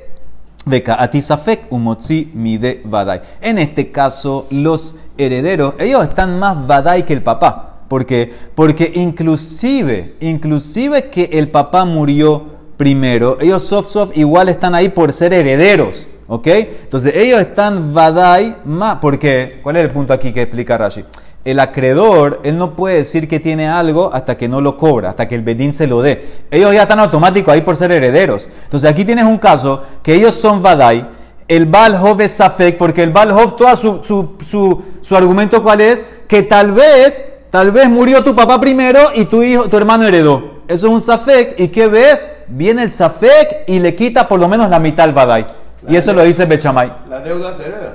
[3.43, 7.81] En este caso, los herederos, ellos están más vadai que el papá.
[7.89, 8.33] ¿Por qué?
[8.55, 12.45] Porque inclusive, inclusive que el papá murió
[12.77, 16.07] primero, ellos soft soft igual están ahí por ser herederos.
[16.29, 16.47] ¿Ok?
[16.47, 18.97] Entonces ellos están vadai más.
[18.97, 19.59] ¿Por qué?
[19.65, 21.05] ¿Cuál es el punto aquí que explica Rashi?
[21.45, 25.27] El acreedor, él no puede decir que tiene algo hasta que no lo cobra, hasta
[25.27, 26.43] que el bedín se lo dé.
[26.51, 28.49] Ellos ya están automáticos ahí por ser herederos.
[28.65, 31.07] Entonces aquí tienes un caso que ellos son Vadai,
[31.51, 34.01] el Balhov es Safek, porque el Balhov, todo su,
[34.47, 39.25] su, su, argumento cuál es, que tal vez, tal vez murió tu papá primero y
[39.25, 40.61] tu hijo, tu hermano heredó.
[40.69, 42.31] Eso es un Safek, ¿y qué ves?
[42.47, 45.45] Viene el Safek y le quita por lo menos la mitad al Vadai.
[45.89, 46.93] y eso lo dice Bechamay.
[47.09, 47.95] Las deudas se heredan.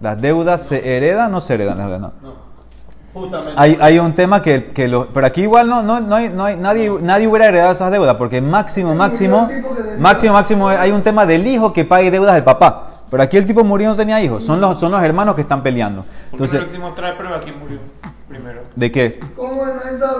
[0.00, 2.12] Las deudas se heredan o no se heredan las deudas.
[2.22, 2.39] No.
[3.56, 6.44] Hay, hay, un tema que, que lo, pero aquí igual no, no, no, hay, no
[6.44, 9.48] hay, nadie, nadie hubiera heredado esas deudas, porque máximo, máximo,
[9.98, 12.86] máximo, máximo, hay un tema del hijo que pague deudas del papá.
[13.10, 15.62] Pero aquí el tipo murió no tenía hijos, son los, son los hermanos que están
[15.62, 16.04] peleando.
[16.30, 16.62] Entonces,
[16.94, 17.78] trae prueba quién murió
[18.28, 18.60] primero.
[18.76, 19.18] ¿De qué?
[19.36, 19.62] ¿Cómo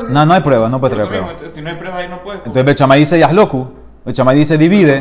[0.09, 1.37] no, no hay prueba, no puede traer prueba.
[1.55, 2.39] si no hay prueba ahí no puede.
[2.39, 3.71] Entonces Bechamay dice Yasloku,
[4.05, 5.01] Bechamay dice divide.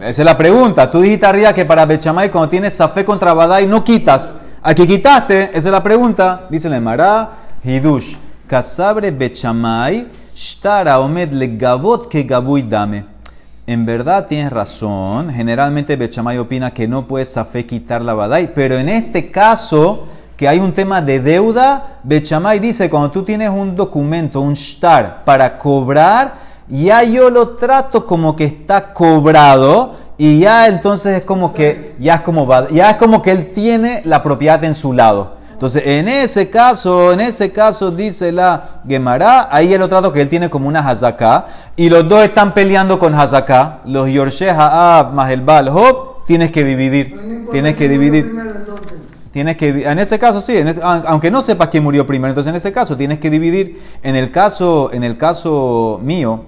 [0.00, 0.90] Esa es la pregunta.
[0.90, 4.34] Tú dijiste arriba que para Bechamay cuando tienes Safé contra Badai no quitas.
[4.64, 6.46] Aquí quitaste, esa es la pregunta.
[6.48, 7.30] Dice la Emara,
[7.64, 8.14] Hidush,
[8.46, 13.04] Kasabre Bechamay, Shtara Omed le Gabot que Gabuy Dame.
[13.66, 15.30] En verdad tienes razón.
[15.30, 20.46] Generalmente Bechamay opina que no puedes safe quitar la badai, pero en este caso, que
[20.46, 25.58] hay un tema de deuda, Bechamay dice: cuando tú tienes un documento, un shtar, para
[25.58, 26.34] cobrar,
[26.68, 32.16] ya yo lo trato como que está cobrado y ya entonces es como que ya
[32.16, 35.34] es como va- ya es como que él tiene la propiedad en su lado.
[35.52, 40.20] Entonces, en ese caso, en ese caso dice la Gemara, ahí ya lo trato que
[40.20, 41.46] él tiene como una hazaká
[41.76, 46.50] y los dos están peleando con hazaká, los Yorshe Ha'ab más el Baal Hop, tienes
[46.50, 48.24] que dividir, no tienes que dividir.
[48.24, 48.50] Primero.
[49.30, 52.30] Tienes que, en ese caso sí, en ese- aun- aunque no sepas quién murió primero,
[52.32, 53.80] entonces en ese caso tienes que dividir.
[54.02, 56.44] En el caso, en el caso mío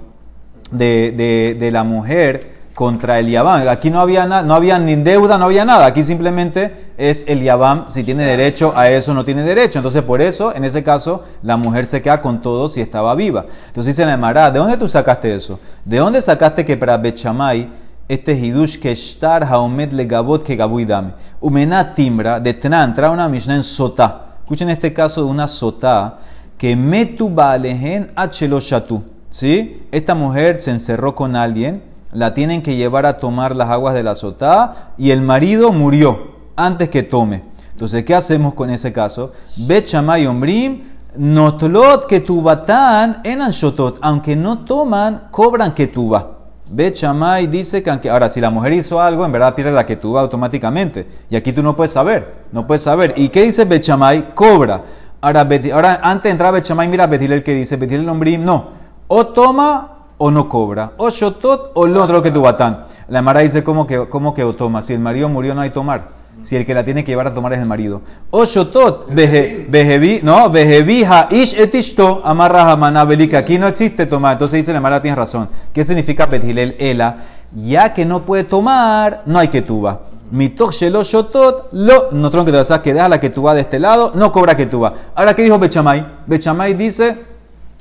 [0.72, 4.96] de, de- de la mujer contra el Yabam, aquí no había nada, no había ni
[4.96, 5.86] deuda, no había nada.
[5.86, 9.78] Aquí simplemente es el Yabam si tiene derecho a eso no tiene derecho.
[9.78, 13.46] Entonces por eso, en ese caso, la mujer se queda con todo si estaba viva.
[13.68, 15.60] Entonces dice la Emara, ¿de dónde tú sacaste eso?
[15.84, 17.68] ¿De dónde sacaste que para Bechamay
[18.08, 21.14] este hidush que shtar haomed legabot que gabui dame.
[21.40, 24.36] Umena timbra de Tnan, trae una Mishnah en Sotá.
[24.40, 26.18] Escuchen este caso de una Sotá
[26.58, 29.02] que metu balehen achelo shatu.
[29.30, 29.86] ¿Sí?
[29.90, 31.82] Esta mujer se encerró con alguien,
[32.14, 36.34] la tienen que llevar a tomar las aguas de la Sotá y el marido murió
[36.56, 37.42] antes que tome.
[37.72, 39.32] Entonces, ¿qué hacemos con ese caso?
[39.56, 43.98] Bet Shammai Ombrim, Notlot ketubatan enan shotot.
[44.00, 46.30] Aunque no toman, cobran ketuba.
[46.70, 49.84] Bet Shammai dice que aunque, ahora si la mujer hizo algo, en verdad pierde la
[49.84, 51.06] ketuba automáticamente.
[51.28, 53.14] Y aquí tú no puedes saber, no puedes saber.
[53.16, 54.34] ¿Y qué dice Bet Shammai?
[54.34, 54.82] Cobra.
[55.20, 58.70] Ahora, ahora antes de entrar a Bet Shammai, mira Betilel que dice, Betilel Ombrim, no.
[59.08, 60.92] O toma o no cobra.
[60.98, 62.84] O shotot o lo otro que tu batán.
[63.08, 64.82] La Mara dice como que, como que o toma.
[64.82, 66.08] Si el marido murió no hay tomar.
[66.42, 68.02] Si el que la tiene que llevar a tomar es el marido.
[68.30, 73.38] O shotot, veje- vejevi, no, vejevija ish etishto amarra hamana belika.
[73.38, 74.32] Aquí no existe tomar.
[74.32, 75.48] Entonces dice la Mara, tienes razón.
[75.72, 77.18] ¿Qué significa petilel ela?
[77.54, 80.00] Ya que no puede tomar, no hay que tuba.
[80.30, 83.78] Mitok shelo shotot, lo, no tronco que te que deja la que tuba de este
[83.78, 84.92] lado, no cobra que tuba.
[85.14, 86.04] Ahora, ¿qué dijo Bechamay?
[86.26, 87.22] Bechamay dice,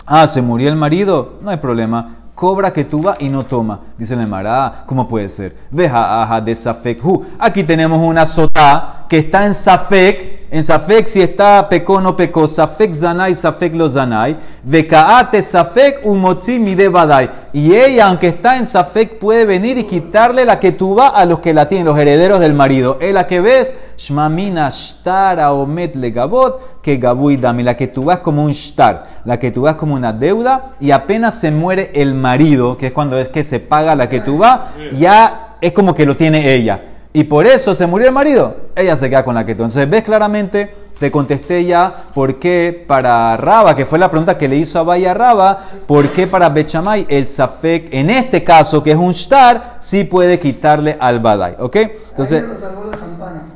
[0.06, 2.18] Ah, se murió el marido, no hay problema.
[2.36, 3.80] Cobra que vas y no toma.
[4.04, 5.56] Dice la Emara, ¿cómo puede ser?
[5.72, 7.26] Veja aja de Safek hu.
[7.40, 10.44] Aquí tenemos una sotá que está en Safek.
[10.52, 12.46] En Safek si está pecó no pecó.
[12.46, 14.38] Safek zanai, Safek lo zanai.
[14.62, 17.30] Vekaate Safek umotzi mide badai.
[17.54, 21.40] Y ella, aunque está en Safek, puede venir y quitarle la que vas a los
[21.40, 22.98] que la tienen, los herederos del marido.
[23.00, 27.62] Es la que ves, shmamina shtara omet legabot, que gabui dami.
[27.62, 30.90] La que tú vas como un shtar, la que tú vas como una deuda, y
[30.92, 34.38] apenas se muere el marido, que es cuando es que se paga la que tú
[34.38, 34.60] vas,
[34.98, 36.82] ya es como que lo tiene ella.
[37.14, 39.62] Y por eso se murió el marido, ella se queda con la que tú.
[39.62, 44.48] Entonces ves claramente, te contesté ya por qué para Raba, que fue la pregunta que
[44.48, 48.92] le hizo a Vaya Raba, por qué para Bechamay el Safek, en este caso que
[48.92, 51.56] es un shtar, sí puede quitarle al Badai.
[51.60, 51.76] ¿Ok?
[52.12, 52.44] Entonces.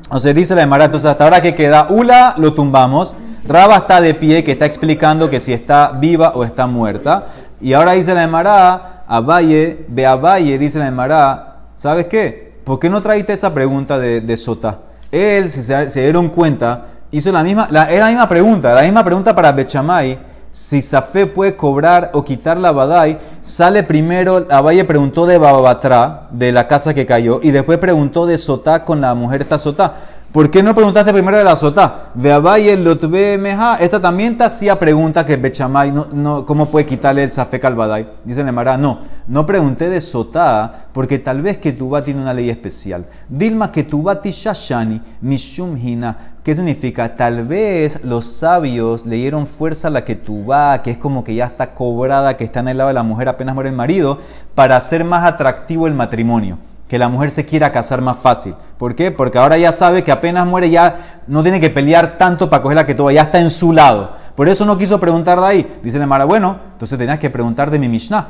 [0.04, 3.16] Entonces dice la Emara, entonces hasta ahora que queda Ula, lo tumbamos.
[3.46, 7.26] Raba está de pie, que está explicando que si está viva o está muerta.
[7.60, 12.60] Y ahora dice la Emara, a Valle, ve a Valle, dice la Emara, ¿sabes qué?
[12.64, 14.80] ¿Por qué no traíste esa pregunta de, de Sota?
[15.12, 19.04] Él, si se, se dieron cuenta, hizo la misma, la, la misma pregunta, la misma
[19.04, 20.20] pregunta para Bechamay.
[20.52, 26.52] Si Safé puede cobrar o quitar la Badai, sale primero, Abaye preguntó de Babatra, de
[26.52, 29.94] la casa que cayó, y después preguntó de Sotá con la mujer esta Sotá.
[30.32, 32.12] ¿Por qué no preguntaste primero de la Sotá?
[32.14, 36.86] Ve Abaye, Lotbe Meja, esta también te hacía pregunta que Bechamay, no, no, ¿cómo puede
[36.86, 38.10] quitarle el Safé al Badai?
[38.26, 42.50] Dice Nemara, no, no pregunté de Sotá, porque tal vez que Ketubá tiene una ley
[42.50, 43.06] especial.
[43.30, 46.36] Dilma Ketubá Tishashani, Mishum Hina.
[46.44, 47.16] ¿Qué significa?
[47.16, 51.46] Tal vez los sabios le dieron fuerza a la Ketubá, que es como que ya
[51.46, 54.20] está cobrada, que está en el lado de la mujer apenas muere el marido,
[54.56, 56.58] para hacer más atractivo el matrimonio.
[56.88, 58.56] Que la mujer se quiera casar más fácil.
[58.78, 59.12] ¿Por qué?
[59.12, 62.78] Porque ahora ya sabe que apenas muere ya no tiene que pelear tanto para coger
[62.78, 64.16] la Ketubá, ya está en su lado.
[64.36, 65.80] Por eso no quiso preguntar de ahí.
[65.84, 68.28] Dice la Mara, bueno, entonces tenías que preguntar de mi Mishnah.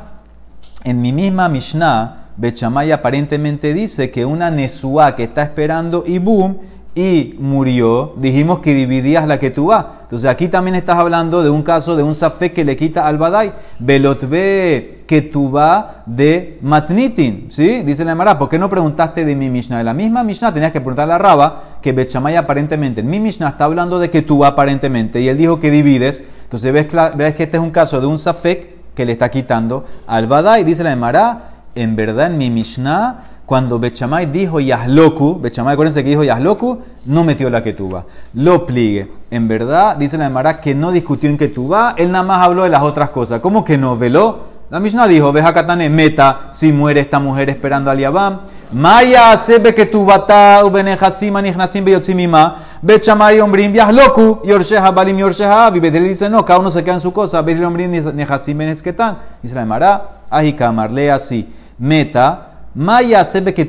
[0.84, 6.60] En mi misma Mishnah, Bechamay aparentemente dice que una Nesua que está esperando y boom
[6.98, 9.86] y murió, dijimos que dividías la que tú vas.
[10.02, 13.20] Entonces aquí también estás hablando de un caso de un Safek que le quita al
[13.20, 13.54] Badai.
[13.78, 17.52] Belotbe que tú vas de Matnitin.
[17.52, 17.84] ¿Sí?
[17.84, 19.78] Dice la Emara, ¿por qué no preguntaste de mi Mishnah?
[19.78, 23.50] De la misma Mishnah tenías que preguntarle a Raba que Bechamay aparentemente, en mi Mishnah
[23.50, 26.24] está hablando de que tú vas aparentemente y él dijo que divides.
[26.46, 29.86] Entonces ves, ves que este es un caso de un Safek que le está quitando
[30.08, 30.64] al Badai.
[30.64, 36.10] Dice la Emara, en verdad en mi Mishnah, cuando Bechamay dijo Yahloku, Bechamay, acuérdense que
[36.10, 38.04] dijo Yahloku, no metió la Ketuba.
[38.34, 39.10] Lo pligue.
[39.32, 42.70] En verdad, dice la Emara que no discutió en Ketuba, él nada más habló de
[42.70, 43.40] las otras cosas.
[43.40, 43.96] ¿Cómo que no?
[43.96, 44.40] Veló.
[44.70, 48.42] La Mishnah dijo, veja Katane, meta, si muere esta mujer esperando al Yabam.
[48.74, 52.58] Maya sebe que tu bata ubenejasima nichnasim beyotzimima.
[52.82, 55.70] Bechamay ombrim yahloku, yorsheha balim yorsheha.
[55.72, 57.42] Betel dice, no, cada uno se queda en su cosa.
[57.42, 59.20] Betel ombrim nehasim benezketan.
[59.42, 61.48] Dice la Emara, Ajikamar, lee así.
[61.78, 62.47] Meta,
[62.78, 63.68] Maya sebe que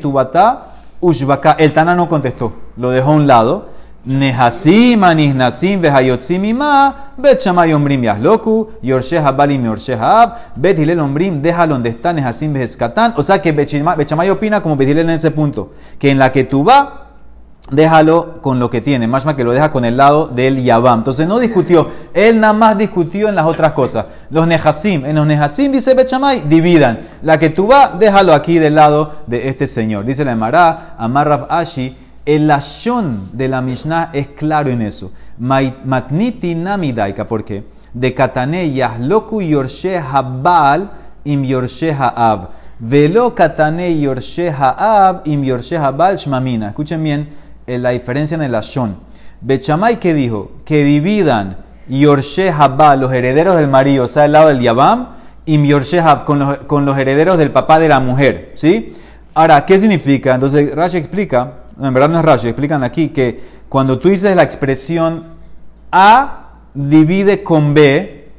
[1.00, 1.52] ushbaka.
[1.58, 3.68] El Tana no contestó, lo dejó a un lado.
[4.04, 11.42] Nehasim, anisnasim, vehayotzim ima, bet shamay ombrim yahloku, yorsheh habalim yorsheh hab, bet hilel ombrim,
[11.42, 12.54] donde está Nehasim.
[13.16, 16.44] O sea que Bet Shammai opina como Bet en ese punto, que en la que
[16.44, 17.07] tú va,
[17.70, 21.00] déjalo con lo que tiene, más que lo deja con el lado del Yabam.
[21.00, 24.06] Entonces no discutió, él nada más discutió en las otras cosas.
[24.30, 27.00] Los Nehasim, en los Nehasim dice Bechamay, dividan.
[27.22, 30.04] La que tú va, déjalo aquí del lado de este señor.
[30.04, 35.12] Dice la Emara, Amar Rav Ashi, el lashon de la Mishnah es claro en eso.
[35.38, 37.64] Matniti namidaika, ¿por qué?
[37.92, 40.90] De katane yahloku yorshe habal
[41.24, 42.50] im yorshe ha'ab.
[42.80, 44.54] Velo katane yorshe
[45.24, 46.68] im yorshe habal shmamina.
[46.68, 47.28] Escuchen bien
[47.68, 48.96] la diferencia en el lashon.
[49.40, 54.48] Bechamay que dijo que dividan yorshe habal, los herederos del marido, o sea, el lado
[54.48, 58.52] del yabam, im yorshe hab, con los, con los herederos del papá de la mujer.
[58.54, 58.94] ¿Sí?
[59.34, 60.34] Ahora, ¿qué significa?
[60.34, 64.42] Entonces, Rashi explica en verdad no es Rashi, explican aquí que cuando tú dices la
[64.42, 65.24] expresión
[65.92, 68.30] A divide con B,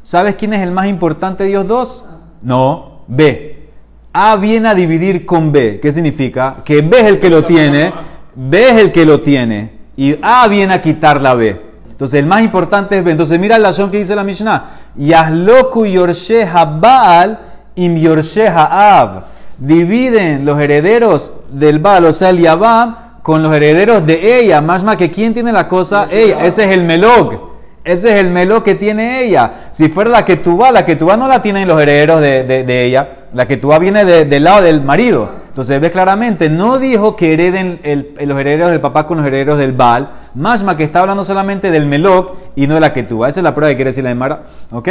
[0.00, 2.06] ¿sabes quién es el más importante de Dios dos?
[2.42, 3.68] No, B.
[4.12, 5.80] A viene a dividir con B.
[5.80, 6.56] ¿Qué significa?
[6.64, 7.92] Que B es el que lo tiene,
[8.40, 11.60] B es el que lo tiene, y A viene a quitar la B.
[11.90, 13.10] Entonces el más importante es B.
[13.10, 14.64] Entonces mira la acción que dice la Mishnah.
[14.94, 17.40] Yahloku yorsheha Baal
[17.74, 19.24] im yorsheha Av
[19.58, 24.60] dividen los herederos del Baal, o sea, el Yabam, con los herederos de ella.
[24.60, 26.46] Más más que quién tiene la cosa, ella.
[26.46, 27.48] Ese es el Melog.
[27.82, 29.70] Ese es el Melog que tiene ella.
[29.72, 32.20] Si fuera la que tú va, la que tú va no la tienen los herederos
[32.20, 33.26] de, ella.
[33.32, 35.28] La que tú va viene del lado del marido.
[35.58, 37.80] Entonces ves claramente, no dijo que hereden
[38.24, 40.08] los herederos del papá con los herederos del Baal.
[40.36, 43.28] Más que está hablando solamente del Melog y no de la va.
[43.28, 44.44] Esa es la prueba que quiere decir la Emara.
[44.70, 44.88] ¿Ok?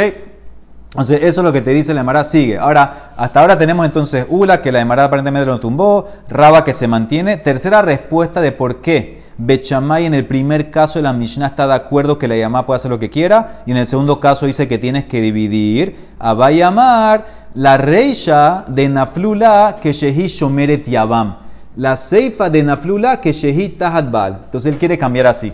[0.90, 2.58] Entonces, eso es lo que te dice la Emara, sigue.
[2.58, 6.86] Ahora, hasta ahora tenemos entonces Ula, que la Emara aparentemente lo tumbó, Raba, que se
[6.86, 7.38] mantiene.
[7.38, 12.18] Tercera respuesta de por qué Bechamay en el primer caso la Mishnah está de acuerdo
[12.18, 14.78] que la Yamá puede hacer lo que quiera, y en el segundo caso dice que
[14.78, 16.08] tienes que dividir.
[16.18, 17.24] Abayamar,
[17.58, 21.38] la reisha de Naflula, que Shehi Shomeret Yabam.
[21.74, 24.42] La seifa de Naflula, que Shehi Tahadbal.
[24.44, 25.52] Entonces él quiere cambiar así.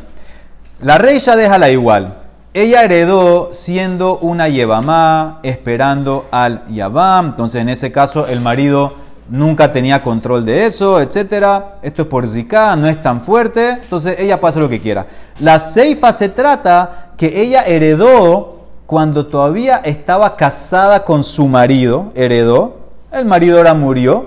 [0.83, 2.15] La reisha déjala igual.
[2.53, 7.29] Ella heredó siendo una Yevamá, esperando al Yabam.
[7.29, 8.93] Entonces, en ese caso, el marido
[9.31, 11.47] nunca tenía control de eso, etc.
[11.81, 13.71] Esto es por Zika, no es tan fuerte.
[13.71, 15.07] Entonces, ella hacer lo que quiera.
[15.41, 18.54] La Seifa se trata que ella heredó
[18.87, 22.13] cuando todavía estaba casada con su marido.
[22.15, 22.77] Heredó.
[23.13, 24.27] El marido ahora murió.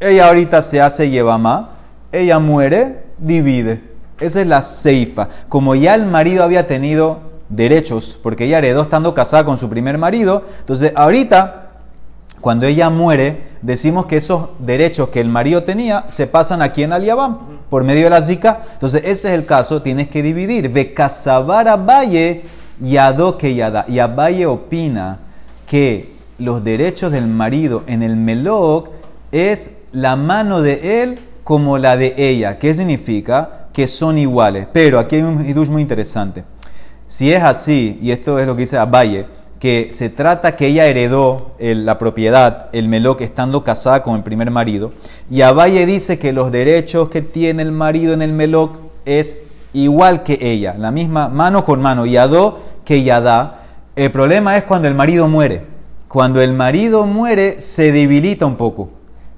[0.00, 1.70] Ella ahorita se hace Yevamá.
[2.12, 3.82] Ella muere, divide.
[4.20, 5.28] Esa es la Seifa.
[5.48, 9.98] Como ya el marido había tenido derechos, porque ella heredó estando casada con su primer
[9.98, 10.44] marido.
[10.60, 11.70] Entonces, ahorita,
[12.40, 16.92] cuando ella muere, decimos que esos derechos que el marido tenía se pasan aquí en
[16.92, 17.38] Aliabam,
[17.68, 18.62] por medio de la zika.
[18.74, 20.68] Entonces, ese es el caso, tienes que dividir.
[20.70, 22.44] Ve casabar a Valle
[22.80, 22.96] y
[23.38, 23.84] que Yada.
[23.88, 25.18] Y Valle opina
[25.66, 28.90] que los derechos del marido en el Melok
[29.32, 32.58] es la mano de él como la de ella.
[32.58, 33.68] ¿Qué significa?
[33.72, 34.66] Que son iguales.
[34.72, 36.44] Pero aquí hay un hidush muy interesante.
[37.06, 39.26] Si es así, y esto es lo que dice Abaye,
[39.60, 44.50] que se trata que ella heredó la propiedad, el Meloc, estando casada con el primer
[44.50, 44.92] marido,
[45.30, 49.38] y Abaye dice que los derechos que tiene el marido en el Meloc es
[49.74, 53.60] igual que ella, la misma mano con mano, Yadó que Yadá.
[53.94, 55.66] El problema es cuando el marido muere.
[56.08, 58.90] Cuando el marido muere, se debilita un poco.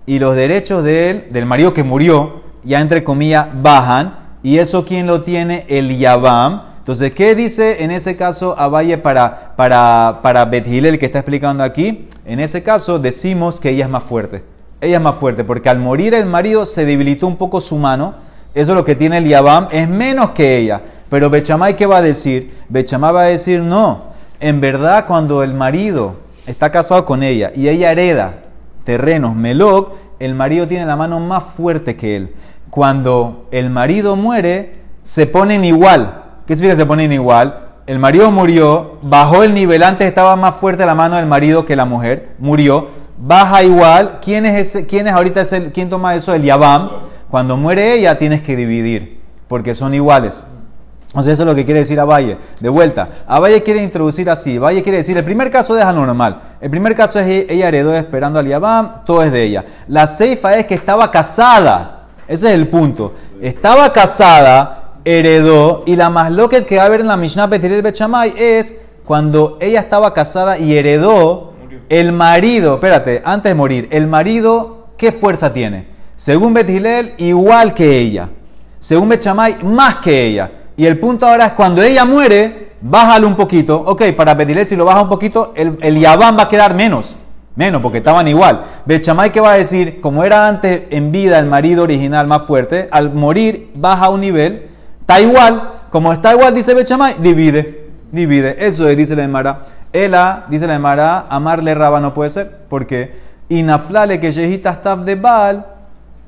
[0.06, 4.36] Y los derechos de él, del marido que murió, ya entre comillas, bajan.
[4.42, 5.66] Y eso, ¿quién lo tiene?
[5.68, 11.18] El Yabam entonces, ¿qué dice en ese caso Abaye para, para, para el que está
[11.18, 12.06] explicando aquí?
[12.24, 14.44] En ese caso decimos que ella es más fuerte.
[14.80, 18.14] Ella es más fuerte porque al morir el marido se debilitó un poco su mano.
[18.56, 20.80] Eso es lo que tiene el Yabam, es menos que ella.
[21.10, 22.54] Pero Bechamay, ¿qué va a decir?
[22.70, 24.04] Bechamay va a decir, no,
[24.40, 26.16] en verdad cuando el marido
[26.46, 28.44] está casado con ella y ella hereda
[28.84, 32.34] terrenos, Melok, el marido tiene la mano más fuerte que él.
[32.70, 36.24] Cuando el marido muere, se ponen igual.
[36.46, 37.74] ¿Qué significa se ponen igual?
[37.86, 41.76] El marido murió, bajó el nivel, antes estaba más fuerte la mano del marido que
[41.76, 42.88] la mujer, murió,
[43.18, 44.18] baja igual.
[44.22, 44.86] ¿Quién es ese?
[44.86, 46.34] ¿Quién es ahorita ese, quién toma eso?
[46.34, 47.04] El Yabam.
[47.30, 50.42] Cuando muere ella tienes que dividir, porque son iguales.
[51.08, 52.36] Entonces eso es lo que quiere decir Valle.
[52.60, 54.58] De vuelta, Valle quiere introducir así.
[54.58, 56.42] Valle quiere decir, el primer caso deja normal.
[56.60, 59.64] El primer caso es ella heredó esperando al Yabam, todo es de ella.
[59.88, 62.08] La ceifa es que estaba casada.
[62.28, 63.14] Ese es el punto.
[63.40, 67.82] Estaba casada, heredó, y la más loca que va a haber en la Mishnah Petiret
[67.82, 68.74] Bechamay es
[69.04, 71.54] cuando ella estaba casada y heredó
[71.88, 75.95] El marido, espérate, antes de morir, el marido, ¿qué fuerza tiene?
[76.16, 76.68] Según Bet
[77.18, 78.30] igual que ella.
[78.78, 80.50] Según Bet Shammai, más que ella.
[80.76, 83.78] Y el punto ahora es cuando ella muere, bájalo un poquito.
[83.78, 87.16] Ok, para Bet si lo baja un poquito, el, el Yaván va a quedar menos.
[87.54, 88.62] Menos, porque estaban igual.
[88.84, 90.00] Bet Shammai, ¿qué va a decir?
[90.00, 94.68] Como era antes en vida el marido original más fuerte, al morir baja un nivel,
[95.00, 95.72] está igual.
[95.90, 96.88] Como está igual, dice Bet
[97.18, 97.90] divide.
[98.12, 98.56] Divide.
[98.58, 99.66] Eso es, dice la Emara.
[99.92, 102.64] Ela, dice la Emara, amarle raba no puede ser.
[102.68, 105.66] porque Inaflale que Yehita staff de Baal,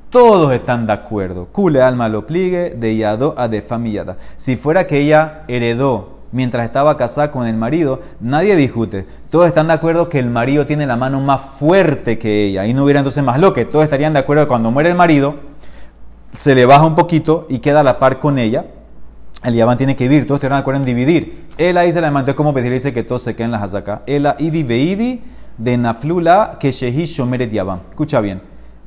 [0.09, 1.47] todos están de acuerdo.
[1.51, 4.17] Kule alma lo pligue de yado a de familiada.
[4.35, 9.05] Si fuera que ella heredó mientras estaba casada con el marido, nadie discute.
[9.29, 12.65] Todos están de acuerdo que el marido tiene la mano más fuerte que ella.
[12.65, 13.65] Y no hubiera entonces más lo que.
[13.65, 15.35] Todos estarían de acuerdo que cuando muere el marido,
[16.31, 18.65] se le baja un poquito y queda a la par con ella.
[19.43, 21.47] El Yaván tiene que vivir, todos estarían de acuerdo en dividir.
[21.57, 24.01] Ela dice la entonces como pedir dice que todos se queden las hazaká.
[24.05, 25.21] Ela idi veidi
[25.57, 27.81] de naflula que shehi shomeret Yaván.
[27.89, 28.41] Escucha bien.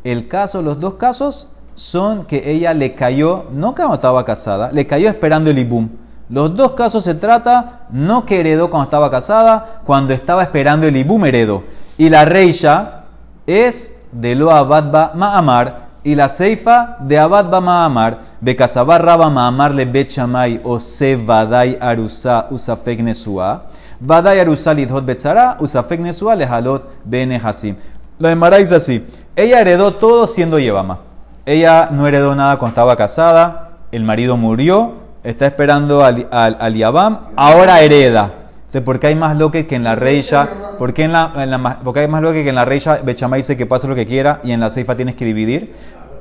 [0.05, 4.87] El caso, los dos casos son que ella le cayó, no cuando estaba casada, le
[4.87, 5.89] cayó esperando el ibum.
[6.29, 10.97] Los dos casos se trata no que heredó cuando estaba casada, cuando estaba esperando el
[10.97, 11.63] ibum heredó.
[11.99, 13.05] Y la reisha
[13.47, 18.19] es de lo abadba ma'amar y la seifa de abadba ma'amar.
[18.41, 23.67] Bekasabar raba ma'amar le bechamay o se vadai arusa usafek nesua.
[24.01, 27.77] Vadai arusa lidhot betzara usafek nesua lehalot bene hasim.
[28.19, 29.05] La Emara dice así.
[29.35, 31.01] Ella heredó todo siendo Yevama.
[31.47, 37.21] Ella no heredó nada cuando estaba casada, el marido murió, está esperando al, al, Yabam,
[37.37, 38.33] ahora hereda.
[38.67, 40.49] Entonces, ¿por qué hay más loque que en la reisha?
[40.79, 43.41] ¿Por qué en la, en la, porque hay más loque que en la reisha Bechamay
[43.41, 45.75] dice que pase lo que quiera y en la ceifa tienes que dividir?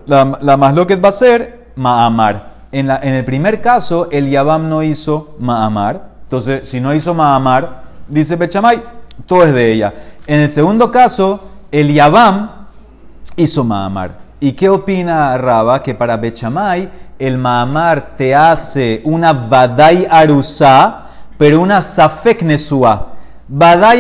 [0.06, 2.52] La, la más loque va a ser Mahamar.
[2.72, 6.10] En, en el primer caso, el Yabam no hizo Mahamar.
[6.24, 8.82] Entonces, si no hizo Mahamar, dice Bechamay,
[9.26, 9.94] todo es de ella.
[10.28, 11.42] En el segundo caso,
[11.72, 12.61] el Yabam
[13.36, 14.20] hizo Mahamar.
[14.40, 15.84] ¿Y qué opina Raba?
[15.84, 21.06] Que para Bechamay el Mahamar te hace una Badai Arusa,
[21.38, 23.10] pero una Safek Nesua.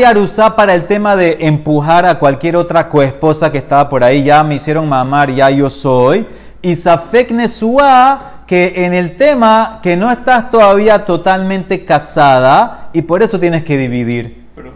[0.07, 4.23] Arusa para el tema de empujar a cualquier otra coesposa que estaba por ahí.
[4.23, 6.25] Ya me hicieron Mahamar, ya yo soy.
[6.61, 13.23] Y Safek Nesua que en el tema que no estás todavía totalmente casada y por
[13.23, 14.45] eso tienes que dividir.
[14.53, 14.73] Pero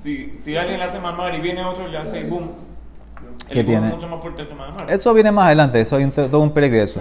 [0.00, 2.52] si, si alguien le hace mamar y viene otro y le hace boom,
[3.48, 3.88] ¿Qué el boom tiene?
[3.88, 4.90] es mucho más fuerte que mamar.
[4.90, 7.00] Eso viene más adelante, eso hay un, todo un perec de eso.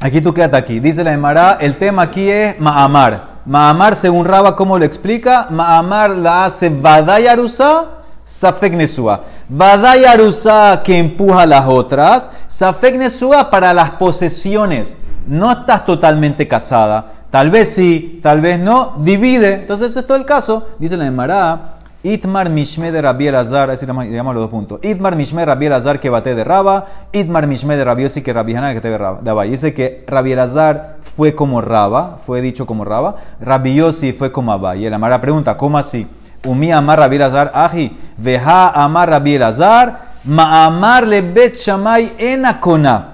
[0.00, 0.80] Aquí tú quédate aquí.
[0.80, 3.32] Dice la Emara, el tema aquí es Mahamar.
[3.44, 5.46] Mahamar, según Raba, ¿cómo lo explica?
[5.50, 7.84] Mahamar la hace Vadayarusa,
[8.24, 9.24] Safek Nesua.
[9.48, 14.96] Vadayarusa que empuja a las otras, Safek Nesua para las posesiones.
[15.26, 17.12] No estás totalmente casada.
[17.30, 18.94] Tal vez sí, tal vez no.
[18.98, 19.54] Divide.
[19.54, 20.68] Entonces, ese es todo el caso.
[20.78, 24.80] Dice la Emara, Itmar Mishme de Rabbi Elazar, así digamos los dos puntos.
[24.82, 28.56] Itmar Mishme Rabbi Elazar que bate de Raba, Itmar Mishme de Rabbi Yossi que Rabbi
[28.56, 29.44] Hanan que te Raba.
[29.44, 34.52] Dice que Rabbi Elazar fue como Raba, fue dicho como Raba, Rabbi Yossi fue como
[34.52, 34.74] Abba.
[34.74, 36.08] Y el Amara pregunta, ¿cómo así?
[36.44, 43.08] Umi amar Rabbi Elazar, aji, veja amar Rabbi Elazar, ma amar le bet shamay enakona.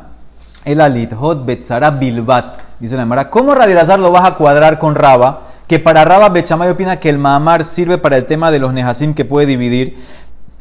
[0.64, 2.62] El alit hot betzara bilbat.
[2.80, 5.47] Dice la Amara, ¿cómo Rabbi Elazar lo vas a cuadrar con Raba?
[5.69, 9.14] Que para Rabba Bechamay opina que el Mahamar sirve para el tema de los Nehasim
[9.14, 9.99] que puede dividir.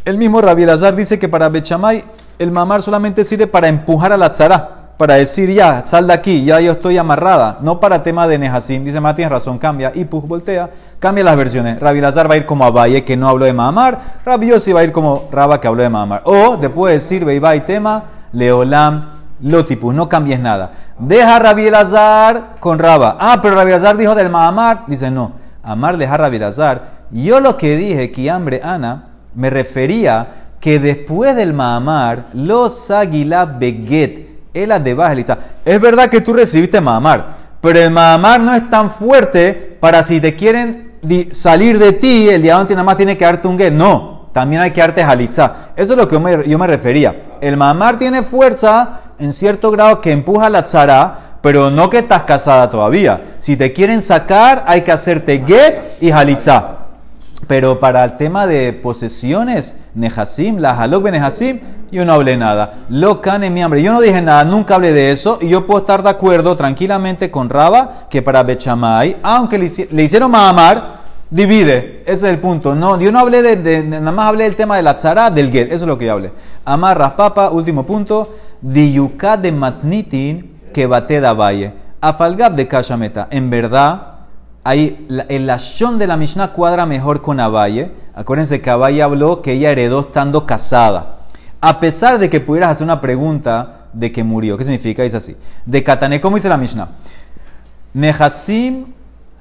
[0.04, 2.04] El mismo Rabbi Elazar dice que para Bechamay
[2.38, 6.44] el Mahamar solamente sirve para empujar a la tzara, para decir ya, sal de aquí,
[6.44, 8.84] ya yo estoy amarrada, no para tema de Nehasim.
[8.84, 11.80] Dice, tienes razón, cambia, y pues voltea, cambia las versiones.
[11.80, 14.82] Rabbi Elazar va a ir como Abaye, que no habló de Mahamar, Rabbi Yossi va
[14.82, 16.24] a ir como Rabba, que habló de Mahamar.
[16.26, 18.04] O te puede decir, Beiba y tema,
[18.34, 20.72] Leolam, Lotipus, no cambies nada.
[21.00, 23.18] Deja Rabbi Elazar con Raba.
[23.20, 24.84] Ah, pero Rabbi Elazar dijo del Mahamar.
[24.88, 25.34] Dice, no,
[25.64, 26.98] Amar deja Rabbi Elazar.
[27.12, 30.28] Yo lo que dije, que hambre Ana, me refería
[30.60, 37.38] que después del Mahamar, los Aguila Beget, el de Es verdad que tú recibiste Mahamar,
[37.62, 40.94] pero el Mahamar no es tan fuerte para si te quieren
[41.32, 43.72] salir de ti, el diablo nada más tiene que darte un get.
[43.72, 45.72] No, también hay que darte Jalitza.
[45.76, 47.16] Eso es lo que yo me, yo me refería.
[47.40, 52.24] El Mahamar tiene fuerza en cierto grado que empuja la tzara, pero no que estás
[52.24, 53.36] casada todavía.
[53.40, 56.74] Si te quieren sacar, hay que hacerte get y Jalitza.
[57.48, 61.60] Pero para el tema de posesiones, Nehasim, la Halok Benehasim,
[61.92, 62.80] yo no hablé nada.
[62.90, 63.82] Lo cane mi hambre.
[63.82, 65.40] Yo no dije nada, nunca hablé de eso.
[65.42, 70.04] Y yo puedo estar de acuerdo tranquilamente con Raba que para Bechamay, aunque le, le
[70.04, 70.98] hicieron Mahamar,
[71.30, 72.02] divide.
[72.06, 72.76] Ese es el punto.
[72.76, 75.68] No, yo no hablé de- nada más hablé del tema de la tzara, del get.
[75.72, 76.34] Eso es lo que yo hablé.
[76.66, 78.36] Amarras papa, último punto.
[78.62, 81.74] Diyuka de matnitin que bate da valle.
[82.02, 83.28] Afalgab de kashameta.
[83.32, 84.18] En verdad,
[84.64, 87.92] ahí el lashon de la Mishnah cuadra mejor con Abaye.
[88.14, 91.18] Acuérdense que Abaye habló que ella heredó estando casada.
[91.62, 94.58] A pesar de que pudieras hacer una pregunta de que murió.
[94.58, 95.04] ¿Qué significa?
[95.04, 95.36] Dice así.
[95.66, 96.90] De Katané, ¿cómo dice la Mishnah?
[97.94, 98.86] Nehasim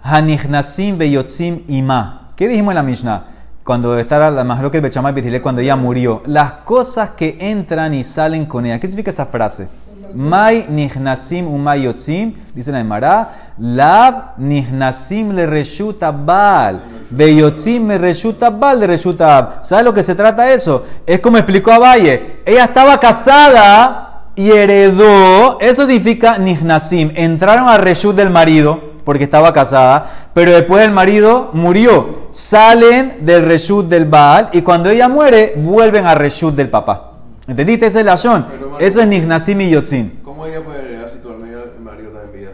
[0.03, 2.33] hanichnasim veyotzim ima.
[2.37, 3.25] ¿Qué dijimos en la Mishnah?
[3.67, 6.23] Cuando estaba la Mahloket Bechamay Betilé, cuando ella murió.
[6.27, 8.79] Las cosas que entran y salen con ella.
[8.79, 9.67] ¿Qué significa esa frase?
[10.15, 12.33] Mai nichnasim umay yotzim.
[12.55, 13.55] Dice la Emara.
[13.59, 16.81] Lav nichnasim le reshuta bal.
[17.11, 19.65] Veyotzim le reshuta bal le reshuta ab.
[19.65, 20.85] ¿Sabes lo que se trata eso?
[21.05, 22.43] Es como explicó a Valle.
[22.47, 27.11] Ella estaba casada y heredó, eso significa Nihnasim.
[27.17, 32.27] Entraron a Reshut del marido, porque estaba casada, pero después el marido murió.
[32.33, 37.13] Salen del Reshut del Baal y cuando ella muere, vuelven a Reshut del papá.
[37.47, 38.45] ¿Entendiste ese lashon?
[38.51, 40.21] Pero, hermano- Eso es Nihnasim y Yotzin.
[40.25, 42.51] ¿Cómo ella puede heredar si todavía el marido está en vida?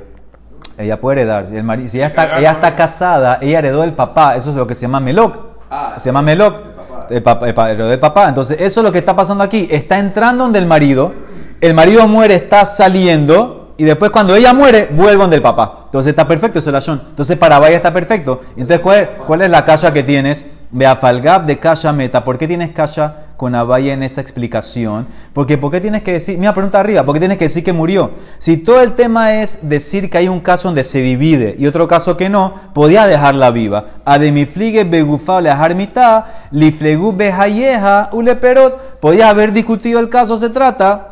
[0.77, 1.47] Ella puede heredar.
[1.51, 4.37] El marido, si ella está, ella está casada, ella heredó del papá.
[4.37, 5.39] Eso es lo que se llama Melok.
[5.71, 6.55] Ah, se llama Melok.
[7.09, 7.47] del papá.
[7.47, 8.29] El papá, el papá.
[8.29, 9.67] Entonces, eso es lo que está pasando aquí.
[9.71, 11.15] Está entrando donde el marido.
[11.63, 13.62] El marido muere, está saliendo.
[13.77, 15.83] Y después, cuando ella muere, vuelve donde el papá.
[15.87, 17.01] Entonces, está perfecto ese lashon.
[17.11, 18.43] Entonces, para Vaya está perfecto.
[18.57, 20.45] Entonces, ¿cuál cuál es la kasha que tienes?
[20.73, 22.25] Beafalgab de kasha meta.
[22.25, 25.07] ¿Por qué tienes kasha con Abaya en esa explicación?
[25.35, 26.39] Porque, ¿por qué tienes que decir?
[26.39, 27.05] Mira, pregunta arriba.
[27.05, 28.13] ¿Por qué tienes que decir que murió?
[28.39, 31.87] Si todo el tema es decir que hay un caso donde se divide y otro
[31.87, 33.87] caso que no, podía dejarla viva.
[34.07, 38.99] Ademiflige begufa lejar mitad, liflegu behayeja uleperot.
[38.99, 41.12] Podía haber discutido el caso, se trata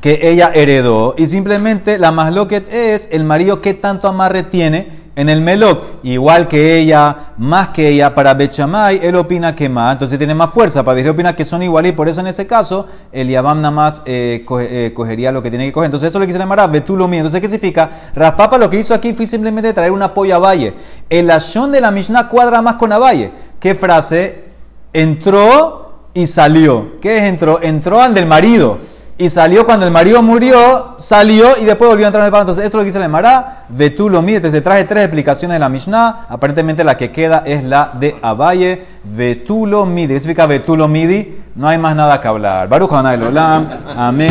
[0.00, 5.06] que ella heredó y simplemente la más loquet es el marido que tanto amarre tiene
[5.16, 9.94] en el melok, igual que ella, más que ella, para Bechamay, él opina que más,
[9.94, 12.46] entonces tiene más fuerza, para decir opina que son igual y por eso en ese
[12.46, 15.86] caso el Yabam nada más eh, eh, cogería lo que tiene que coger.
[15.86, 17.20] Entonces eso es lo que tú lo mío.
[17.20, 18.10] Entonces, ¿qué significa?
[18.14, 20.74] Raspapa lo que hizo aquí fue simplemente traer un apoyo a Valle.
[21.08, 23.30] El ashon de la Mishnah cuadra más con Valle.
[23.58, 24.44] ¿Qué frase?
[24.92, 27.00] Entró y salió.
[27.00, 27.58] ¿Qué es entró?
[27.62, 28.95] Entró ante el marido.
[29.18, 32.42] Y salió cuando el marido murió, salió y después volvió a entrar en el pan.
[32.42, 33.64] Entonces, esto es lo que dice la Emara.
[33.70, 34.18] Ve tú lo.
[34.20, 36.26] Entonces, traje tres explicaciones de la Mishnah.
[36.28, 38.84] Aparentemente, la que queda es la de Abaye.
[39.04, 39.86] Ve tú lo.
[39.86, 41.34] ¿Qué significa ve tú lo midi?
[41.54, 42.68] No hay más nada que hablar.
[42.68, 43.68] Baruch Olam.
[43.96, 44.30] Amén.